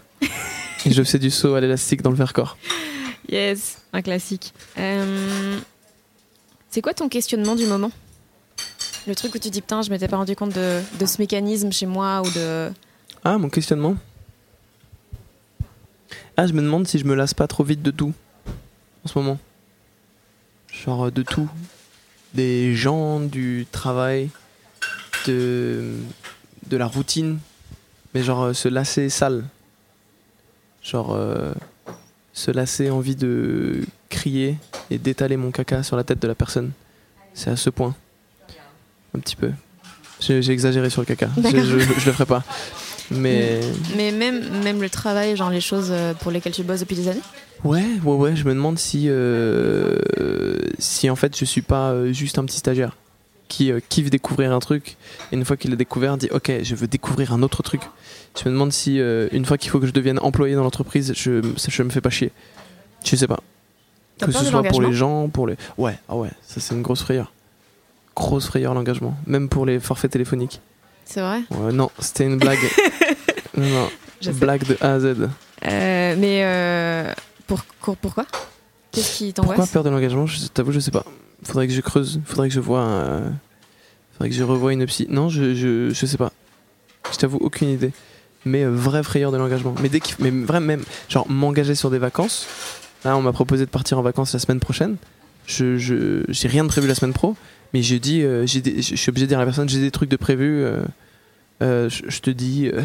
[0.86, 2.58] et je faisais du saut à l'élastique dans le verre-corps.
[3.30, 4.54] Yes, un classique.
[4.78, 5.58] Euh,
[6.70, 7.92] c'est quoi ton questionnement du moment?
[9.08, 11.72] Le truc où tu dis putain, je m'étais pas rendu compte de, de ce mécanisme
[11.72, 12.72] chez moi ou de.
[13.24, 13.96] Ah, mon questionnement?
[16.38, 18.14] Ah, je me demande si je me lasse pas trop vite de tout
[19.04, 19.38] en ce moment.
[20.86, 21.50] Genre de tout.
[22.34, 24.30] Des gens, du travail,
[25.26, 25.94] de,
[26.68, 27.40] de la routine.
[28.14, 29.46] Mais genre euh, se lasser sale.
[30.84, 31.54] Genre euh,
[32.34, 34.58] se lasser envie de crier
[34.92, 36.72] et d'étaler mon caca sur la tête de la personne.
[37.34, 37.96] C'est à ce point.
[39.16, 39.52] Un petit peu.
[40.20, 41.30] J'ai exagéré sur le caca.
[41.38, 42.44] Je, je, je le ferai pas.
[43.12, 43.62] Mais
[43.96, 47.08] Mais même, même le travail, genre les choses euh, pour lesquelles tu bosses depuis des
[47.08, 47.22] années
[47.64, 48.36] ouais, ouais, ouais.
[48.36, 49.98] Je me demande si, euh,
[50.80, 52.96] si en fait, je suis pas euh, juste un petit stagiaire
[53.48, 54.98] qui euh, kiffe découvrir un truc
[55.32, 57.82] et une fois qu'il l'a découvert, dit ok, je veux découvrir un autre truc.
[58.38, 61.14] Je me demande si euh, une fois qu'il faut que je devienne employé dans l'entreprise,
[61.16, 62.32] je, je me fais pas chier.
[63.04, 63.40] Je sais pas.
[64.20, 65.56] Que ce soit pour les gens, pour les.
[65.78, 67.34] Ouais, ah ouais, ça c'est une grosse frayeur.
[68.16, 70.62] Grosse frayeur l'engagement, même pour les forfaits téléphoniques.
[71.06, 71.42] C'est vrai?
[71.52, 72.60] Ouais, non, c'était une blague.
[73.58, 73.90] non,
[74.40, 75.06] blague de A à Z.
[75.66, 77.14] Euh, Mais euh,
[77.48, 78.26] pour, pour- pourquoi?
[78.92, 80.26] Qu'est-ce qui Pourquoi t'angoisse peur de l'engagement?
[80.26, 81.06] Je t'avoue, je sais pas.
[81.44, 82.82] Faudrait que je creuse, faudrait que je vois.
[82.82, 83.34] un-
[84.14, 85.08] Faudrait que je revoie une psy.
[85.10, 86.32] Non, je, je, je sais pas.
[87.12, 87.92] Je t'avoue, aucune idée.
[88.46, 89.76] Mais euh, vraie frayeur de l'engagement.
[89.82, 90.16] Mais dès qu'il.
[90.20, 90.84] Mais vraiment, même.
[91.10, 92.48] Genre, m'engager sur des vacances.
[93.04, 94.96] Là, on m'a proposé de partir en vacances la semaine prochaine.
[95.48, 97.36] Je, je, j'ai rien de prévu la semaine pro.
[97.74, 98.22] Mais dit.
[98.22, 100.16] euh, j'ai des- je suis obligé de dire à la personne, j'ai des trucs de
[100.18, 100.64] prévu.
[100.64, 100.84] euh,
[101.62, 102.68] euh, je, je te dis.
[102.74, 102.82] euh,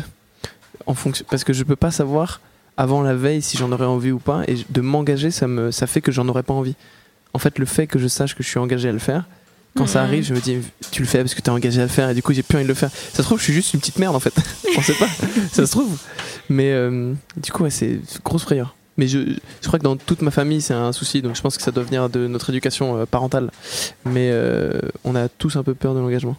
[0.87, 1.25] en fonction.
[1.31, 2.41] Parce que je peux pas savoir
[2.77, 4.43] avant la veille si j'en aurais envie ou pas.
[4.49, 6.75] Et de m'engager, ça, me, ça fait que j'en aurais pas envie.
[7.35, 9.25] En fait, le fait que je sache que je suis engagé à le faire,
[9.77, 10.07] quand ça Mhm.
[10.09, 10.57] arrive, je me dis,
[10.91, 12.43] tu le fais parce que tu es engagé à le faire, et du coup, j'ai
[12.43, 12.91] plus envie de le faire.
[12.91, 14.35] Ça se trouve, je suis juste une petite merde, en fait.
[14.77, 15.07] On sait pas.
[15.53, 15.97] ça se trouve.
[16.49, 18.75] Mais euh, du coup, ouais, c'est grosse frayeur.
[18.97, 19.19] Mais je,
[19.63, 21.71] je crois que dans toute ma famille, c'est un souci, donc je pense que ça
[21.71, 23.51] doit venir de notre éducation euh, parentale.
[24.05, 26.37] Mais euh, on a tous un peu peur de l'engagement.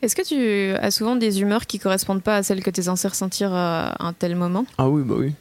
[0.00, 2.84] Est-ce que tu as souvent des humeurs qui correspondent pas à celles que tu es
[2.84, 4.64] censé ressentir à un tel moment?
[4.78, 5.32] Ah oui, bah oui.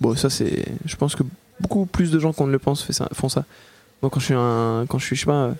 [0.00, 0.64] Bon, ça, c'est.
[0.86, 1.22] Je pense que
[1.60, 3.44] beaucoup plus de gens qu'on ne le pense fait ça, font ça.
[4.02, 4.86] Moi, quand je suis un.
[4.88, 5.44] Quand je suis, je sais pas.
[5.48, 5.52] euh,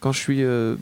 [0.00, 0.42] Quand je suis.
[0.42, 0.74] euh,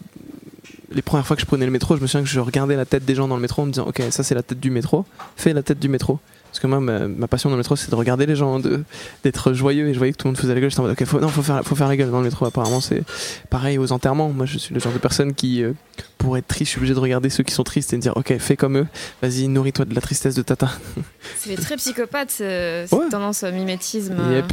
[0.93, 2.87] Les premières fois que je prenais le métro, je me souviens que je regardais la
[2.87, 4.71] tête des gens dans le métro en me disant, ok, ça c'est la tête du
[4.71, 5.05] métro,
[5.37, 6.19] fais la tête du métro.
[6.53, 8.61] Parce que moi, ma, ma passion dans le métro, c'est de regarder les gens,
[9.25, 10.69] d'être joyeux, et je voyais que tout le monde faisait la gueule.
[10.69, 12.45] J'étais en mode, ok, faut, non, faut faire, faut faire la gueule dans le métro.
[12.45, 13.03] Apparemment, c'est
[13.49, 14.29] pareil aux enterrements.
[14.29, 15.73] Moi, je suis le genre de personne qui, euh,
[16.19, 18.15] pour être triste, je suis obligé de regarder ceux qui sont tristes et de dire,
[18.19, 18.87] ok, fais comme eux,
[19.23, 20.69] vas-y, nourris-toi de la tristesse de Tata.
[21.39, 23.09] C'est très psychopathe, ce- cette Ouais.
[23.11, 24.17] tendance au mimétisme.
[24.21, 24.37] euh.
[24.41, 24.53] Yep.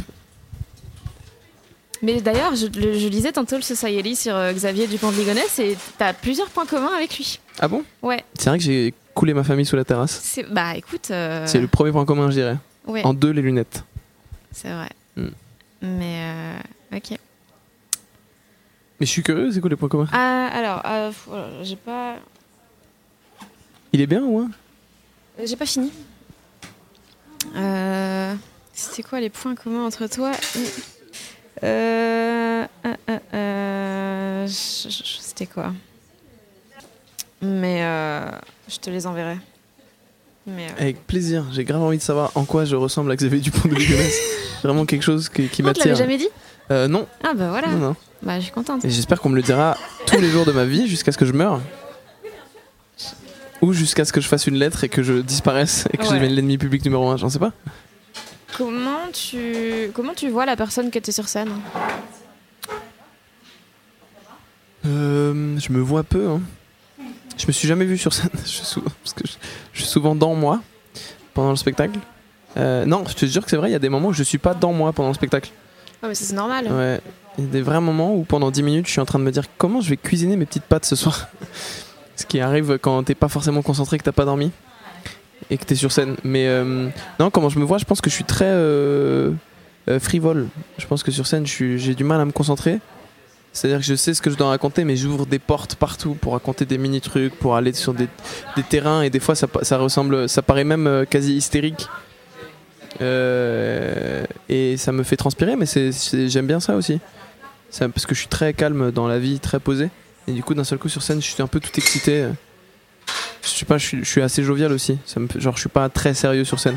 [2.02, 5.58] Mais d'ailleurs, je, le- je lisais tantôt le Society sur euh, Xavier Dupont de Ligonnès
[5.58, 7.38] et t'as plusieurs points communs avec lui.
[7.58, 7.82] Ah bon?
[8.00, 10.20] Ouais, C'est vrai que j'ai coulé ma famille sous la terrasse.
[10.22, 11.10] c'est bah écoute.
[11.10, 12.56] euh, C'est le premier point commun, je dirais.
[12.86, 13.84] ouais, En deux, les lunettes.
[14.52, 14.88] c'est vrai.
[15.16, 15.28] Hmm.
[15.82, 16.20] Mais
[16.92, 17.10] euh, ok.
[19.00, 20.08] Mais je suis curieux, c'est quoi les points communs?
[20.12, 22.16] Ah, alors, euh, faut- euh, j'ai pas,
[23.92, 24.50] Il est bien ou hein?
[25.42, 25.90] J'ai pas fini.
[27.56, 28.34] Euh,
[28.74, 35.72] C'était quoi les points communs entre toi et euh, euh, euh, euh, C'était quoi?
[37.42, 38.30] Mais euh,
[38.68, 39.38] je te les enverrai.
[40.46, 43.40] Mais euh, Avec plaisir, j'ai grave envie de savoir en quoi je ressemble à Xavier
[43.40, 44.14] Dupont de Ligonnès.
[44.62, 45.96] Vraiment quelque chose qui, qui non, tu l'avais m'attire.
[45.96, 46.28] jamais dit?
[46.70, 47.68] Euh, non, Ah bah voilà.
[47.68, 47.96] non, non.
[48.22, 48.84] Bah je suis contente.
[48.84, 49.76] Et j'espère qu'on me le dira
[50.06, 51.60] tous les jours de ma vie jusqu'à ce que je meure.
[53.62, 56.10] Ou jusqu'à ce que je fasse une lettre et que je disparaisse et que je
[56.10, 57.52] devienne l'ennemi public numéro un, j'en sais pas.
[58.56, 61.50] Comment tu comment tu vois la personne que tu es sur scène?
[64.86, 66.28] Euh, je me vois peu.
[66.28, 66.40] Hein.
[67.38, 68.30] Je me suis jamais vu sur scène.
[68.44, 69.32] Je suis, sou- parce que je,
[69.72, 70.60] je suis souvent dans moi
[71.34, 71.98] pendant le spectacle.
[72.56, 74.24] Euh, non, je te jure que c'est vrai, il y a des moments où je
[74.24, 75.50] suis pas dans moi pendant le spectacle.
[76.02, 76.66] Ah mais c'est normal.
[76.70, 77.00] Ouais.
[77.38, 79.24] Il y a des vrais moments où pendant 10 minutes je suis en train de
[79.24, 81.28] me dire comment je vais cuisiner mes petites pâtes ce soir?
[82.16, 84.50] Ce qui arrive quand t'es pas forcément concentré, que t'as pas dormi
[85.48, 86.16] et que t'es sur scène.
[86.24, 86.88] Mais euh,
[87.18, 89.32] non, comment je me vois, je pense que je suis très euh,
[90.00, 90.48] frivole.
[90.78, 92.80] Je pense que sur scène j'ai du mal à me concentrer.
[93.52, 96.34] C'est-à-dire que je sais ce que je dois raconter, mais j'ouvre des portes partout pour
[96.34, 98.08] raconter des mini trucs, pour aller sur des,
[98.56, 101.88] des terrains, et des fois ça, ça ressemble, ça paraît même euh, quasi hystérique.
[103.00, 105.66] Euh, et ça me fait transpirer, mais
[106.28, 107.00] j'aime bien ça aussi.
[107.78, 109.90] Parce que je suis très calme dans la vie, très posé.
[110.28, 112.28] Et du coup, d'un seul coup sur scène, je suis un peu tout excité.
[113.42, 114.98] Je sais pas, je suis, assez jovial aussi.
[115.06, 116.76] Ça me, genre, je suis pas très sérieux sur scène.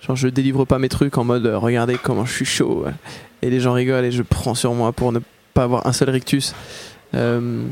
[0.00, 2.84] Genre, je délivre pas mes trucs en mode euh, regardez comment je suis chaud.
[3.42, 5.20] Et les gens rigolent et je prends sur moi pour ne
[5.54, 6.54] pas avoir un seul rictus.
[7.14, 7.64] Euh,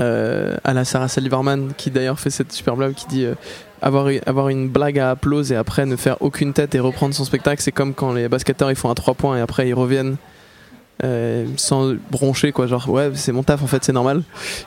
[0.00, 3.34] euh, à la Sarah Saliverman, qui d'ailleurs fait cette super blague qui dit euh,
[3.82, 7.24] avoir, avoir une blague à applause et après ne faire aucune tête et reprendre son
[7.24, 10.16] spectacle, c'est comme quand les basketteurs ils font un 3 points et après ils reviennent
[11.02, 12.68] euh, sans broncher quoi.
[12.68, 14.22] Genre ouais c'est mon taf en fait c'est normal.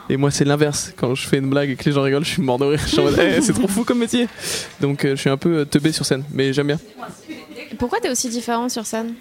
[0.10, 0.91] Et moi c'est l'inverse.
[0.97, 2.82] Quand je fais une blague et que les gens rigolent je suis mort de rire.
[3.22, 4.28] Eh, c'est trop fou comme métier.
[4.82, 6.80] Donc je suis un peu teubé sur scène mais j'aime bien.
[7.80, 9.14] Pourquoi t'es aussi différent sur scène?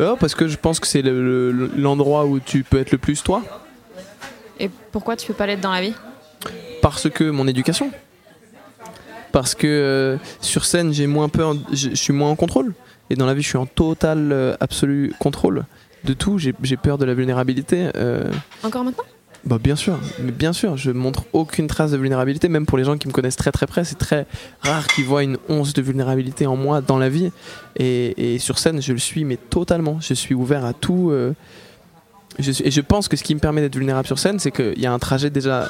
[0.00, 2.98] Oh, parce que je pense que c'est le- le- l'endroit où tu peux être le
[2.98, 3.42] plus toi
[4.58, 5.94] Et pourquoi tu peux pas l'être dans la vie?
[6.82, 7.90] Parce que mon éducation.
[9.32, 12.72] Parce que euh, sur scène, j'ai moins peur, je suis moins en contrôle.
[13.10, 15.64] Et dans la vie, je suis en total, euh, absolu contrôle
[16.04, 16.38] de tout.
[16.38, 17.90] J'ai j'ai peur de la vulnérabilité.
[17.96, 18.30] euh,
[18.62, 19.04] Encore maintenant?
[19.46, 22.84] Bah bien sûr, mais bien sûr, je montre aucune trace de vulnérabilité, même pour les
[22.84, 24.26] gens qui me connaissent très très près, c'est très
[24.62, 27.30] rare qu'ils voient une once de vulnérabilité en moi dans la vie.
[27.76, 29.98] Et, sur scène, je le suis, mais totalement.
[30.00, 31.10] Je suis ouvert à tout.
[31.10, 31.34] euh,
[32.38, 34.86] et je pense que ce qui me permet d'être vulnérable sur scène, c'est qu'il y
[34.86, 35.68] a un trajet déjà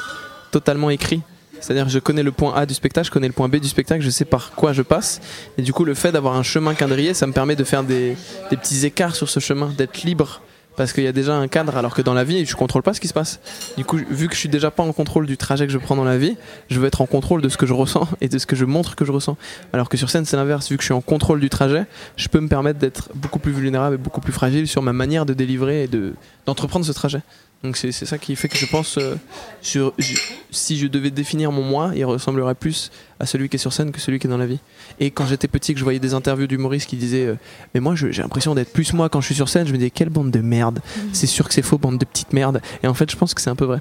[0.53, 1.22] totalement écrit.
[1.61, 4.03] C'est-à-dire je connais le point A du spectacle, je connais le point B du spectacle,
[4.03, 5.20] je sais par quoi je passe.
[5.59, 8.16] Et du coup, le fait d'avoir un chemin quadrillé, ça me permet de faire des
[8.51, 10.41] petits écarts sur ce chemin, d'être libre.
[10.77, 12.95] Parce qu'il y a déjà un cadre, alors que dans la vie, je contrôle pas
[12.95, 13.41] ce qui se passe.
[13.77, 15.97] Du coup, vu que je suis déjà pas en contrôle du trajet que je prends
[15.97, 16.37] dans la vie,
[16.68, 18.64] je veux être en contrôle de ce que je ressens et de ce que je
[18.64, 19.37] montre que je ressens.
[19.72, 20.68] Alors que sur scène, c'est l'inverse.
[20.70, 23.53] Vu que je suis en contrôle du trajet, je peux me permettre d'être beaucoup plus
[23.53, 26.14] vulnérable et beaucoup plus fragile sur ma manière de délivrer et de
[26.47, 27.22] d'entreprendre ce trajet.
[27.65, 29.15] Donc c'est ça qui fait que je pense, euh,
[29.62, 30.19] sur- je-
[30.51, 33.91] si je devais définir mon moi, il ressemblerait plus à celui qui est sur scène
[33.91, 34.59] que celui qui est dans la vie.
[35.01, 37.37] Et quand j'étais petit, que je voyais des interviews d'humoristes qui disaient euh,
[37.73, 39.89] Mais moi, j'ai l'impression d'être plus moi quand je suis sur scène, je me disais
[39.91, 40.81] Quelle bande de merde
[41.15, 42.61] C'est sûr que c'est faux, bande de petites merdes.
[42.83, 43.81] Et en fait, je pense que c'est un peu vrai.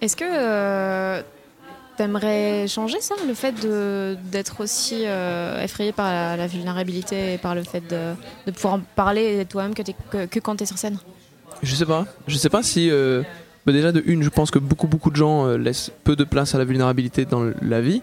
[0.00, 1.22] Est-ce que euh,
[1.98, 3.54] t'aimerais changer ça, le fait
[4.30, 8.14] d'être aussi euh, effrayé par la, la vulnérabilité et par le fait de,
[8.46, 10.98] de pouvoir en parler toi-même que, que, que quand t'es sur scène?
[11.62, 12.06] Je sais pas.
[12.28, 12.90] Je sais pas si.
[12.90, 13.22] euh,
[13.66, 16.24] bah déjà, de une, je pense que beaucoup, beaucoup de gens euh, laissent peu de
[16.24, 18.02] place à la vulnérabilité dans la vie.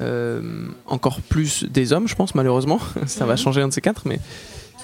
[0.00, 0.40] Euh,
[0.86, 2.78] encore plus des hommes, je pense, malheureusement.
[3.06, 3.38] Ça va Mhm.
[3.38, 4.02] changer un de ces quatre.
[4.06, 4.18] Mais...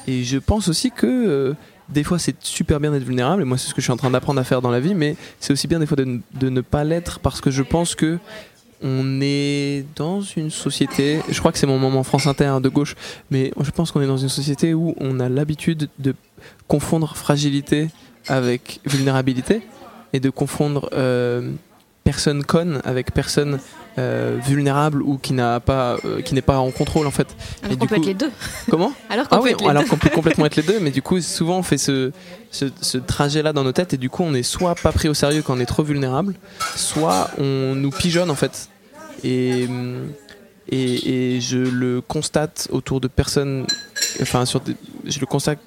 [0.07, 1.55] Et je pense aussi que
[1.89, 3.43] des fois, c'est super bien d'être vulnérable.
[3.43, 4.95] Et moi, c'est ce que je suis en train d'apprendre à faire dans la vie.
[4.95, 8.19] Mais c'est aussi bien des fois de ne pas l'être parce que je pense que.
[8.83, 12.95] On est dans une société, je crois que c'est mon moment France Inter de gauche,
[13.31, 16.15] mais je pense qu'on est dans une société où on a l'habitude de
[16.69, 17.89] confondre fragilité
[18.29, 19.63] avec vulnérabilité
[20.13, 21.53] et de confondre euh,
[22.05, 23.59] personne conne avec personne
[23.99, 27.27] euh, vulnérable ou qui n'a pas euh, qui n'est pas en contrôle en fait.
[27.63, 28.31] Alors Et qu'on du peut coup- être les deux.
[28.71, 29.89] Comment Alors qu'on Ah peut oui, être les alors deux.
[29.89, 32.13] qu'on peut complètement être les deux, mais du coup souvent on fait ce,
[32.51, 35.15] ce, ce trajet-là dans nos têtes et du coup on est soit pas pris au
[35.15, 36.35] sérieux quand on est trop vulnérable,
[36.75, 38.69] soit on nous pigeonne en fait.
[39.25, 39.67] Et,
[40.69, 43.67] et, et je le constate autour de personnes,
[44.21, 45.59] enfin sur des- je le constate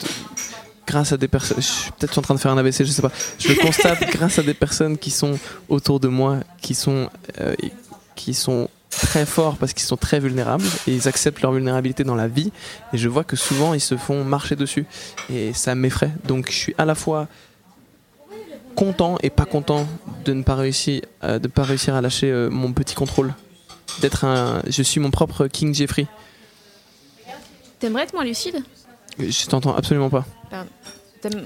[0.85, 3.01] grâce à des personnes, je suis peut-être en train de faire un AVC, je sais
[3.01, 5.37] pas, je le constate grâce à des personnes qui sont
[5.69, 7.09] autour de moi, qui sont,
[7.39, 7.53] euh,
[8.19, 12.15] qui sont très forts parce qu'ils sont très vulnérables et ils acceptent leur vulnérabilité dans
[12.15, 12.51] la vie.
[12.91, 14.85] Et je vois que souvent ils se font marcher dessus
[15.31, 16.11] et ça m'effraie.
[16.25, 17.27] Donc je suis à la fois
[18.75, 19.87] content et pas content
[20.25, 23.33] de ne pas réussir euh, de pas réussir à lâcher euh, mon petit contrôle
[24.01, 26.07] d'être un je suis mon propre King Jeffrey.
[27.79, 28.61] T'aimerais être moins lucide?
[29.17, 30.25] Je t'entends absolument pas.
[30.49, 30.67] T'aimes-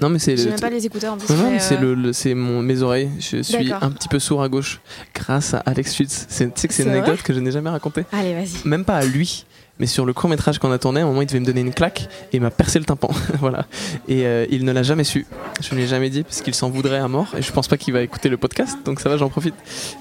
[0.00, 1.28] non mais c'est J'ai le- même pas les écouteurs en plus.
[1.34, 4.42] non, c'est euh, le, le- c'est mon mes oreilles je suis un petit peu sourd
[4.42, 4.80] à gauche
[5.14, 8.04] grâce à Alex Schutz tu sais que c'est une anecdote que je n'ai jamais racontée?
[8.12, 8.66] Allez, vas-y.
[8.68, 9.44] même pas à lui,
[9.80, 11.60] mais sur le court métrage qu'on a tourné, à un moment il devait me donner
[11.60, 13.10] une claque et il m'a percé le tympan.
[13.40, 13.66] voilà.
[14.08, 15.26] Et euh, il ne l'a jamais su.
[15.60, 17.68] Je ne lui ai jamais dit parce qu'il s'en voudrait à mort et je pense
[17.68, 19.54] pas qu'il va écouter le podcast, donc ça va, j'en profite.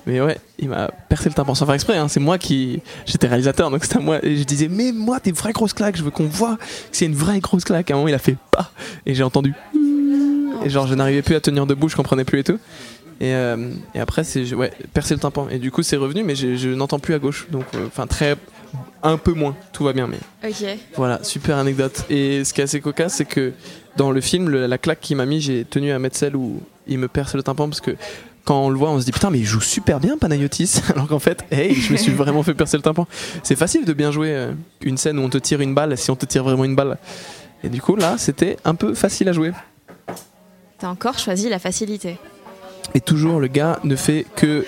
[0.05, 1.97] Mais ouais, il m'a percé le tympan sans faire exprès.
[1.97, 2.07] hein.
[2.07, 2.81] C'est moi qui.
[3.05, 4.23] J'étais réalisateur, donc c'était à moi.
[4.23, 7.05] Et je disais, mais moi, des vraies grosses claques, je veux qu'on voit que c'est
[7.05, 7.89] une vraie grosse claque.
[7.91, 8.71] À un moment il a fait pas
[9.05, 9.53] et j'ai entendu.
[10.65, 12.59] Et genre je n'arrivais plus à tenir debout, je comprenais plus et tout.
[13.21, 15.47] Et, euh, après, c'est ouais, percer le tympan.
[15.49, 17.47] Et du coup, c'est revenu, mais je, je n'entends plus à gauche.
[17.51, 18.35] Donc, euh, enfin, très.
[19.03, 19.55] Un peu moins.
[19.73, 20.17] Tout va bien, mais
[20.47, 20.65] Ok.
[20.95, 22.05] voilà, super anecdote.
[22.09, 23.53] Et ce qui est assez cocasse, c'est que
[23.97, 26.61] dans le film, le- la claque qu'il m'a mis, j'ai tenu à mettre celle où
[26.87, 27.91] il me perce le tympan parce que
[28.45, 30.81] quand on le voit, on se dit putain, mais il joue super bien Panayotis.
[30.93, 33.07] Alors qu'en fait, hey, je me suis vraiment fait percer le tympan.
[33.43, 34.51] C'est facile de bien jouer euh,
[34.81, 36.97] une scène où on te tire une balle si on te tire vraiment une balle.
[37.63, 39.51] Et du coup, là, c'était un peu facile à jouer.
[40.79, 42.17] T'as encore choisi la facilité.
[42.93, 44.65] Et toujours, le gars ne fait que.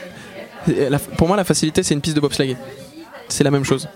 [1.18, 2.56] Pour moi, la facilité, c'est une piste de bobsleigh.
[3.30, 3.88] C'est la même chose.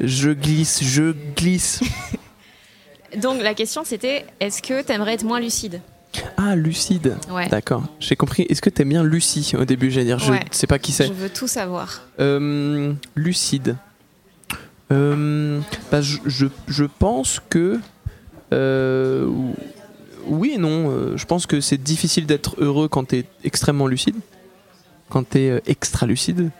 [0.00, 1.80] Je glisse, je glisse.
[3.22, 5.80] Donc la question c'était est-ce que t'aimerais être moins lucide
[6.36, 7.16] Ah, lucide.
[7.30, 7.48] Ouais.
[7.48, 7.82] D'accord.
[8.00, 8.42] J'ai compris.
[8.48, 10.44] Est-ce que t'aimes bien Lucie au début J'allais dire, je Ouais.
[10.50, 11.06] sais pas qui c'est.
[11.06, 12.02] Je veux tout savoir.
[12.20, 13.76] Euh, lucide.
[14.92, 17.78] Euh, bah, je, je, je pense que.
[18.52, 19.28] euh,
[20.26, 21.16] oui et non.
[21.16, 24.16] je pense que c'est difficile d'être heureux quand t'es extrêmement lucide.
[25.08, 26.50] Quand t'es extra lucide.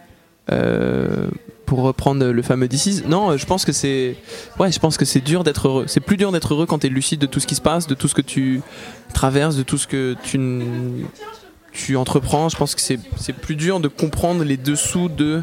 [1.68, 3.04] Pour reprendre le fameux DC's.
[3.04, 4.16] Non, euh, je pense que c'est.
[4.58, 5.84] Ouais, je pense que c'est dur d'être heureux.
[5.86, 7.94] C'est plus dur d'être heureux quand t'es lucide de tout ce qui se passe, de
[7.94, 8.62] tout ce que tu
[9.12, 10.40] traverses, de tout ce que tu.
[11.72, 15.42] Tu entreprends, je pense que c'est c'est plus dur de comprendre les dessous de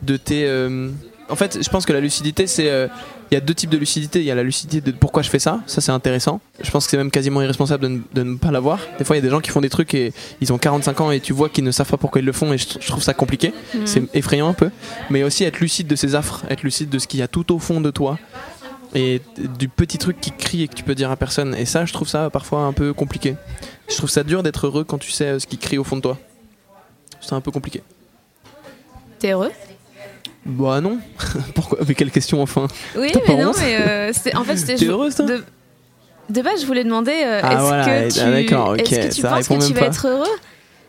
[0.00, 0.46] de tes.
[0.46, 0.88] euh,
[1.28, 2.70] En fait, je pense que la lucidité, c'est.
[2.70, 2.88] euh,
[3.32, 4.18] Il y a deux types de lucidité.
[4.18, 5.62] Il y a la lucidité de pourquoi je fais ça.
[5.66, 6.42] Ça, c'est intéressant.
[6.60, 8.78] Je pense que c'est même quasiment irresponsable de ne, de ne pas l'avoir.
[8.98, 10.12] Des fois, il y a des gens qui font des trucs et
[10.42, 12.52] ils ont 45 ans et tu vois qu'ils ne savent pas pourquoi ils le font
[12.52, 13.54] et je, je trouve ça compliqué.
[13.74, 13.86] Mhm.
[13.86, 14.68] C'est effrayant un peu.
[15.08, 17.54] Mais aussi être lucide de ses affres, être lucide de ce qu'il y a tout
[17.54, 18.18] au fond de toi.
[18.94, 19.22] et
[19.58, 21.54] du petit truc qui crie et que tu peux dire à personne.
[21.54, 23.36] Et ça, je trouve ça parfois un peu compliqué.
[23.88, 25.96] Je trouve ça dur d'être heureux quand tu sais euh, ce qui crie au fond
[25.96, 26.18] de toi.
[27.22, 27.82] C'est un peu compliqué.
[29.18, 29.52] T'es heureux?
[30.44, 30.98] Bah non.
[31.54, 31.78] Pourquoi?
[31.86, 32.66] Mais quelle question enfin?
[32.96, 33.56] Oui, mais non, honte?
[33.60, 35.26] mais euh, c'est- en fait, c'était T'es heureuse toi?
[35.26, 35.44] de,
[36.30, 39.08] de base, je voulais demander euh, Ah, est-ce voilà, que tu, ah, d'accord, ok, est-ce
[39.08, 39.94] que tu ça penses répond que tu même vas pas.
[39.94, 40.36] être heureux?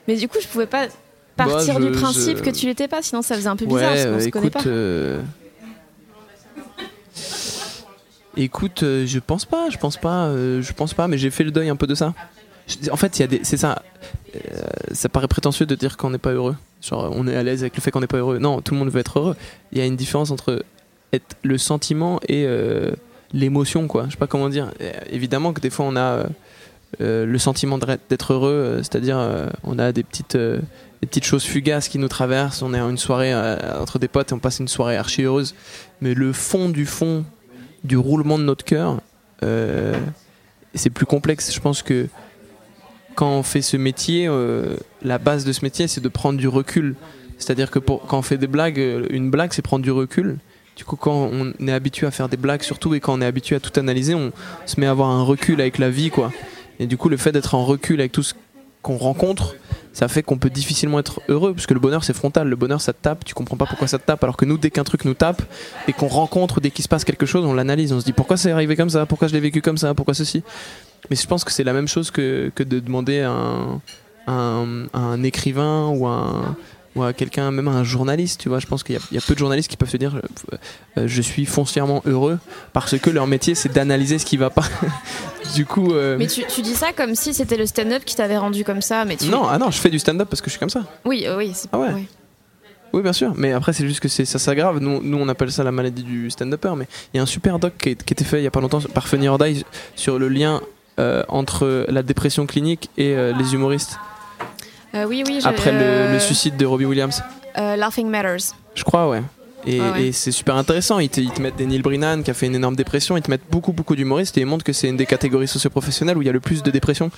[0.07, 0.87] Mais du coup, je pouvais pas
[1.37, 3.65] partir Bah, du je- principe je- que tu l'étais pas, sinon ça faisait un peu
[3.65, 4.63] bizarre, parce qu'on euh, se connaît écoute.
[4.63, 4.69] pas.
[4.69, 5.21] euh,
[8.35, 11.43] Écoute, euh, je pense pas, je pense pas, euh, je pense pas, mais j'ai fait
[11.43, 12.13] le deuil un peu de ça.
[12.91, 13.81] En fait, y a des, c'est ça.
[14.35, 14.39] euh,
[14.93, 16.55] ça paraît prétentieux de dire qu'on n'est pas heureux.
[16.81, 18.39] Genre, on est à l'aise avec le fait qu'on n'est pas heureux.
[18.39, 19.35] Non, tout le monde veut être heureux.
[19.71, 20.63] Il y a une différence entre
[21.11, 22.91] être le sentiment et euh,
[23.33, 24.05] l'émotion, quoi.
[24.05, 24.71] Je sais pas comment dire.
[24.81, 26.25] Euh, évidemment que des fois, on a
[26.99, 29.17] le sentiment d'être heureux, c'est-à-dire,
[29.63, 32.61] on a des petites, des petites choses fugaces qui nous traversent.
[32.61, 33.33] On est à une soirée
[33.79, 35.55] entre des potes et on passe une soirée archi heureuse.
[36.01, 37.25] Mais le fond du fond
[37.83, 39.01] du roulement de notre cœur,
[39.41, 41.51] c'est plus complexe.
[41.51, 42.07] Je pense que
[43.15, 46.47] quand on fait ce métier, euh, la base de ce métier, c'est de prendre du
[46.47, 46.95] recul.
[47.37, 50.37] C'est-à-dire que quand on fait des blagues, euh, une blague, c'est prendre du recul.
[50.75, 53.25] Du coup, quand on est habitué à faire des blagues, surtout, et quand on est
[53.25, 54.31] habitué à tout analyser, on
[54.65, 56.31] se met à avoir un recul avec la vie, quoi.
[56.79, 58.33] Et du coup, le fait d'être en recul avec tout ce
[58.81, 59.55] qu'on rencontre,
[59.93, 62.47] ça fait qu'on peut difficilement être heureux, parce que le bonheur, c'est frontal.
[62.47, 64.57] Le bonheur, ça te tape, tu comprends pas pourquoi ça te tape, alors que nous,
[64.57, 65.43] dès qu'un truc nous tape,
[65.87, 68.37] et qu'on rencontre, dès qu'il se passe quelque chose, on l'analyse, on se dit pourquoi
[68.37, 70.43] c'est arrivé comme ça, pourquoi je l'ai vécu comme ça, pourquoi ceci?
[71.09, 73.81] Mais je pense que c'est la même chose que, que de demander à un,
[74.27, 76.55] un, un écrivain ou un
[76.95, 78.59] ou à quelqu'un, même à un journaliste, tu vois.
[78.59, 80.57] Je pense qu'il y, y a peu de journalistes qui peuvent se dire euh,
[80.99, 82.37] euh, je suis foncièrement heureux
[82.71, 84.65] parce que leur métier c'est d'analyser ce qui va pas.
[85.55, 85.91] du coup.
[85.93, 88.81] euh, Mais tu, tu dis ça comme si c'était le stand-up qui t'avait rendu comme
[88.81, 89.25] ça, mais tu...
[89.25, 90.83] Non, ah non, je fais du stand-up parce que je suis comme ça.
[91.03, 91.87] Oui, oui, c'est Ah ouais.
[91.95, 92.07] oui.
[92.93, 93.33] Oui, bien sûr.
[93.35, 94.77] Mais après, c'est juste que ça s'aggrave.
[94.77, 96.73] Nous, nous, on appelle ça la maladie du stand-upper.
[96.77, 98.51] Mais il y a un super doc qui, est- qui était fait il y a
[98.51, 100.61] pas longtemps par Funny or Die sur le lien
[101.29, 103.97] entre la dépression clinique et euh, les humoristes
[104.95, 105.39] Euh, oui, oui.
[105.43, 107.23] après le, euh, le suicide de Robbie Williams.
[107.57, 108.53] euh, Laughing Matters.
[108.75, 109.23] Je crois, ouais.
[109.65, 110.07] Et, Ah ouais.
[110.07, 110.99] et c'est super intéressant.
[110.99, 113.15] Ils te, ils te mettent des Neil Brennan qui a fait une énorme dépression.
[113.15, 116.17] Ils te mettent beaucoup, beaucoup d'humoristes et ils montrent que c'est une des catégories socioprofessionnelles
[116.17, 117.09] où il y a le plus de dépression.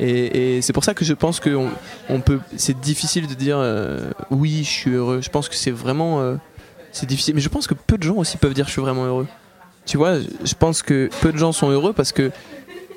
[0.00, 1.70] Et, et c'est pour ça que je pense que on,
[2.10, 2.40] on peut.
[2.56, 5.20] C'est difficile de dire euh, oui, je suis heureux.
[5.22, 6.20] Je pense que c'est vraiment.
[6.20, 6.34] euh,
[6.90, 7.36] c'est difficile.
[7.36, 9.28] Mais je pense que peu de gens aussi peuvent dire je suis vraiment heureux.
[9.86, 12.32] Tu vois, je pense que peu de gens sont heureux parce que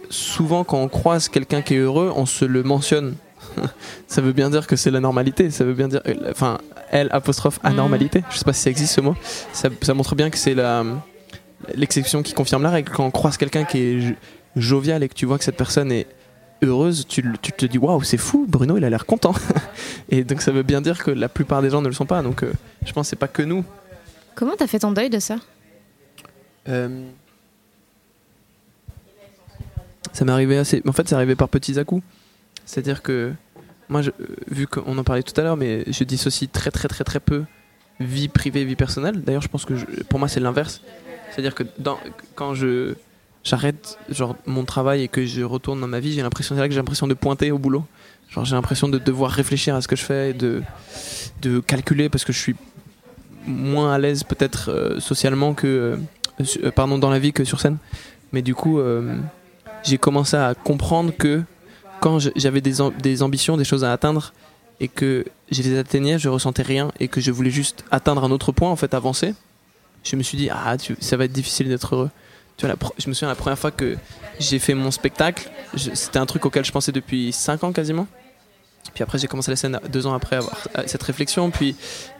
[0.09, 3.15] souvent quand on croise quelqu'un qui est heureux, on se le mentionne.
[4.07, 5.49] ça veut bien dire que c'est la normalité.
[5.51, 6.01] Ça veut bien dire.
[6.07, 6.57] euh, Enfin,
[6.91, 8.23] L apostrophe anormalité.
[8.31, 9.15] Je sais pas si ça existe ce mot.
[9.53, 10.83] Ça, ça montre bien que c'est la
[11.75, 12.91] l'exception qui confirme la règle.
[12.91, 14.13] Quand on croise quelqu'un qui est jo-
[14.55, 16.05] jovial et que tu vois que cette personne est
[16.63, 19.33] heureuse, tu te dis waouh, c'est fou, Bruno, il a l'air content.
[20.09, 22.21] et donc ça veut bien dire que la plupart des gens ne le sont pas.
[22.21, 22.51] Donc euh,
[22.85, 23.63] je pense que c'est pas que nous.
[24.35, 25.37] Comment t'as fait ton deuil de ça?
[26.69, 27.01] Euh,
[30.17, 30.81] Ça m'est arrivé assez.
[30.87, 32.03] En fait, c'est arrivé par petits à-coups.
[32.65, 33.33] C'est-à-dire que
[33.87, 34.01] moi,
[34.49, 37.43] vu qu'on en parlait tout à l'heure, mais je dissocie très très très très peu
[37.99, 39.21] vie privée, vie personnelle.
[39.21, 40.81] D'ailleurs, je pense que pour moi, c'est l'inverse.
[41.29, 41.61] C'est-à-dire que
[42.33, 42.95] quand je
[43.43, 46.77] j'arrête genre mon travail et que je retourne dans ma vie, j'ai l'impression que j'ai
[46.77, 47.85] l'impression de pointer au boulot.
[48.31, 50.63] Genre j'ai l'impression de devoir réfléchir à ce que je fais, et de
[51.43, 52.55] de calculer parce que je suis
[53.45, 55.67] moins à l'aise peut-être euh, socialement que
[56.41, 57.77] euh, euh, pardon dans la vie que sur scène.
[58.33, 58.81] Mais du coup,
[59.87, 61.43] j'ai commencé à comprendre que
[62.01, 64.33] quand j'avais des, am- des ambitions, des choses à atteindre
[64.79, 68.31] et que je les atteignais, je ressentais rien et que je voulais juste atteindre un
[68.31, 69.33] autre point, en fait, avancer.
[70.03, 72.09] Je me suis dit ah tu- ça va être difficile d'être heureux.
[72.61, 73.97] Je me souviens la première fois que
[74.39, 78.07] j'ai fait mon spectacle, c'était un truc auquel je pensais depuis 5 ans quasiment.
[78.93, 81.75] Puis après j'ai commencé la scène deux ans après avoir euh, cette réflexion, puis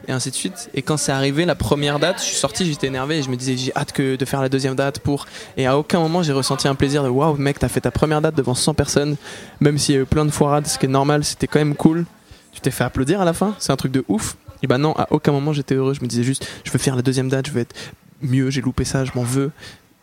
[0.06, 0.70] et ainsi de suite.
[0.74, 3.36] Et quand c'est arrivé la première date, je suis sorti, j'étais énervé et je me
[3.36, 5.26] disais j'ai hâte que de faire la deuxième date pour.
[5.56, 8.20] Et à aucun moment j'ai ressenti un plaisir de waouh mec t'as fait ta première
[8.20, 9.16] date devant 100 personnes,
[9.60, 11.74] même s'il y a eu plein de foirades, ce qui est normal, c'était quand même
[11.74, 12.04] cool.
[12.52, 14.36] Tu t'es fait applaudir à la fin, c'est un truc de ouf.
[14.62, 15.94] Et bah non, à aucun moment j'étais heureux.
[15.94, 17.74] Je me disais juste je veux faire la deuxième date, je veux être
[18.22, 19.50] mieux, j'ai loupé ça, je m'en veux.